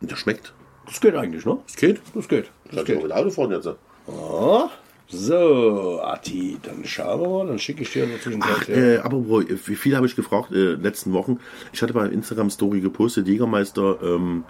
[0.00, 0.54] Und der schmeckt.
[0.90, 1.56] Das geht eigentlich, ne?
[1.66, 2.00] Das geht.
[2.14, 2.50] Das geht.
[2.66, 3.02] Das mal geht.
[3.02, 3.68] mit Auto fahren jetzt.
[4.08, 4.68] Ah,
[5.08, 7.46] So, Atti, dann schauen wir mal.
[7.46, 8.56] Dann schicke ich dir in der Zwischenzeit.
[8.62, 11.38] Ach, äh, apropos, äh, wie viel habe ich gefragt äh, letzten Wochen?
[11.72, 14.44] Ich hatte bei Instagram Story gepostet, Jägermeister ähm,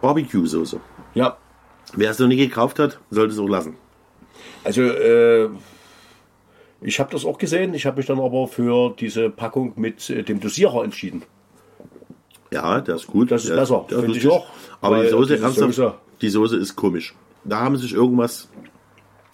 [0.00, 0.80] Barbecue-Soße.
[1.14, 1.36] ja,
[1.94, 3.76] Wer es noch nie gekauft hat, sollte es auch lassen.
[4.64, 5.50] also äh,
[6.80, 7.74] ich habe das auch gesehen.
[7.74, 11.22] Ich habe mich dann aber für diese Packung mit äh, dem Dosierer entschieden.
[12.52, 13.30] Ja, der ist gut.
[13.30, 14.46] Das ist der besser, der finde ich auch.
[14.80, 17.14] Aber die Soße, ernsthaft, Soße- die Soße ist komisch.
[17.44, 18.48] Da haben sich irgendwas,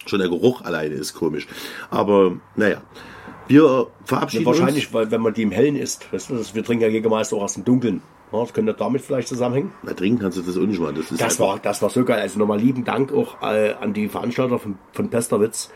[0.05, 1.47] schon der Geruch alleine ist komisch.
[1.91, 2.81] Aber naja,
[3.47, 4.93] wir verabschieden Wahrscheinlich, uns.
[4.93, 6.11] weil wenn man die im Hellen isst.
[6.13, 8.01] Weißt du, das, wir trinken ja Jägermeister auch aus dem Dunkeln.
[8.31, 9.71] Ja, das könnte damit vielleicht zusammenhängen.
[9.83, 10.93] Na, trinken kannst du das auch nicht mal.
[10.93, 12.21] Das, ist Das war, das war so geil.
[12.21, 15.71] Also nochmal lieben Dank auch äh, an die Veranstalter von, von Pesterwitz.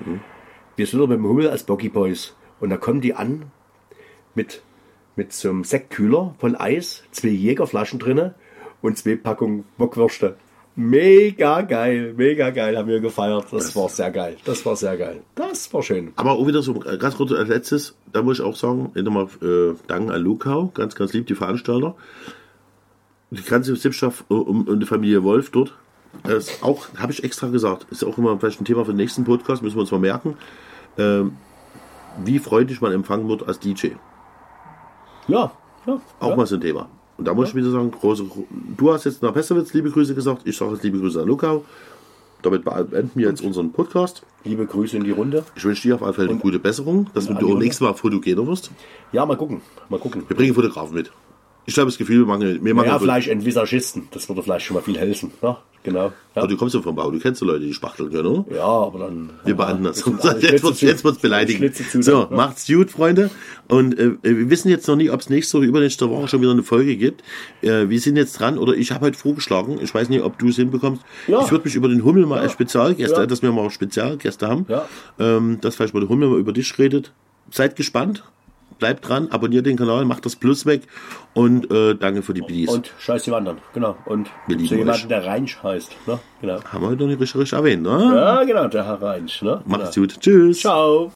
[0.76, 2.36] Wir sind da mit dem Hummel als Boggy Boys.
[2.60, 3.52] Und da kommen die an
[4.36, 4.62] mit,
[5.16, 8.36] mit so einem Sektkühler von Eis, zwei Jägerflaschen drinne
[8.82, 10.36] und zwei Packungen Bockwürste.
[10.76, 13.46] Mega geil, mega geil, haben wir gefeiert.
[13.52, 14.38] Das war sehr geil.
[14.44, 15.22] Das war sehr geil.
[15.36, 16.14] Das war schön.
[16.16, 19.28] Aber auch wieder so äh, ganz kurz als letztes, da muss ich auch sagen, nochmal
[19.44, 21.96] äh, danken an Lukau, ganz, ganz lieb, die Veranstalter.
[23.30, 25.76] Die ganze Sippschaft um, um die Familie Wolf dort.
[26.24, 29.24] Das auch, habe ich extra gesagt, ist auch immer vielleicht ein Thema für den nächsten
[29.24, 30.38] Podcast, müssen wir uns mal merken.
[30.98, 31.38] Ähm,
[32.24, 33.90] wie freundlich man empfangen wird als DJ.
[35.28, 35.52] Ja,
[35.86, 36.02] ja.
[36.20, 36.36] Auch ja.
[36.36, 36.90] mal so ein Thema.
[37.18, 38.26] Und da muss ich wieder sagen, große,
[38.78, 41.64] du hast jetzt nach Pestewitz liebe Grüße gesagt, ich sage jetzt liebe Grüße an Lukau.
[42.42, 44.24] Damit beenden wir jetzt unseren Podcast.
[44.44, 45.46] Liebe Grüße in die Runde.
[45.56, 48.72] Ich wünsche dir auf alle Fälle eine gute Besserung, dass du nächstes Mal fotogener wirst.
[49.14, 49.62] Ja, mal gucken.
[49.88, 50.24] Mal gucken.
[50.28, 51.12] Wir bringen Fotografen mit.
[51.66, 54.08] Ich habe das Gefühl, wir machen, wir machen Ja, vielleicht einen Visagisten.
[54.12, 55.32] Das würde vielleicht schon mal viel helfen.
[55.42, 55.56] Ne?
[55.84, 56.06] genau.
[56.36, 58.56] Ja, Aber du kommst ja vom Bau, du kennst ja Leute, die spachteln können, oder?
[58.56, 59.30] ja aber dann.
[59.46, 60.04] Wir beenden das.
[60.42, 60.86] Jetzt wird's, zu.
[60.86, 61.76] jetzt wird's beleidigend.
[61.76, 62.36] Schlitze zu, So, dann, ja.
[62.38, 63.30] macht's gut, Freunde.
[63.68, 66.52] Und äh, wir wissen jetzt noch nicht, ob es nächste oder übernächste Woche schon wieder
[66.52, 67.22] eine Folge gibt.
[67.62, 70.48] Äh, wir sind jetzt dran, oder ich habe heute vorgeschlagen, ich weiß nicht, ob du
[70.48, 71.04] es hinbekommst.
[71.28, 71.44] Ja.
[71.44, 74.66] Ich würde mich über den Hummel mal als Spezialgäste, dass wir mal auch Spezialgäste haben,
[75.20, 77.12] ähm, dass vielleicht mal der Hummel mal über dich redet.
[77.52, 78.24] Seid gespannt.
[78.80, 80.84] Bleibt dran, abonniert den Kanal, macht das Plus weg
[81.34, 82.70] und äh, danke für die Bidis.
[82.70, 83.96] Und scheiß die Wandern, genau.
[84.06, 85.96] Und so jemanden, der Reinsch heißt.
[86.08, 86.20] Ne?
[86.42, 86.64] Genau.
[86.64, 88.14] Haben wir heute noch nicht richtig, richtig erwähnt, ne?
[88.16, 89.42] Ja, genau, der Herr Reinsch.
[89.42, 89.62] Ne?
[89.66, 90.08] Macht's genau.
[90.08, 90.20] gut.
[90.20, 90.60] Tschüss.
[90.62, 91.12] Ciao.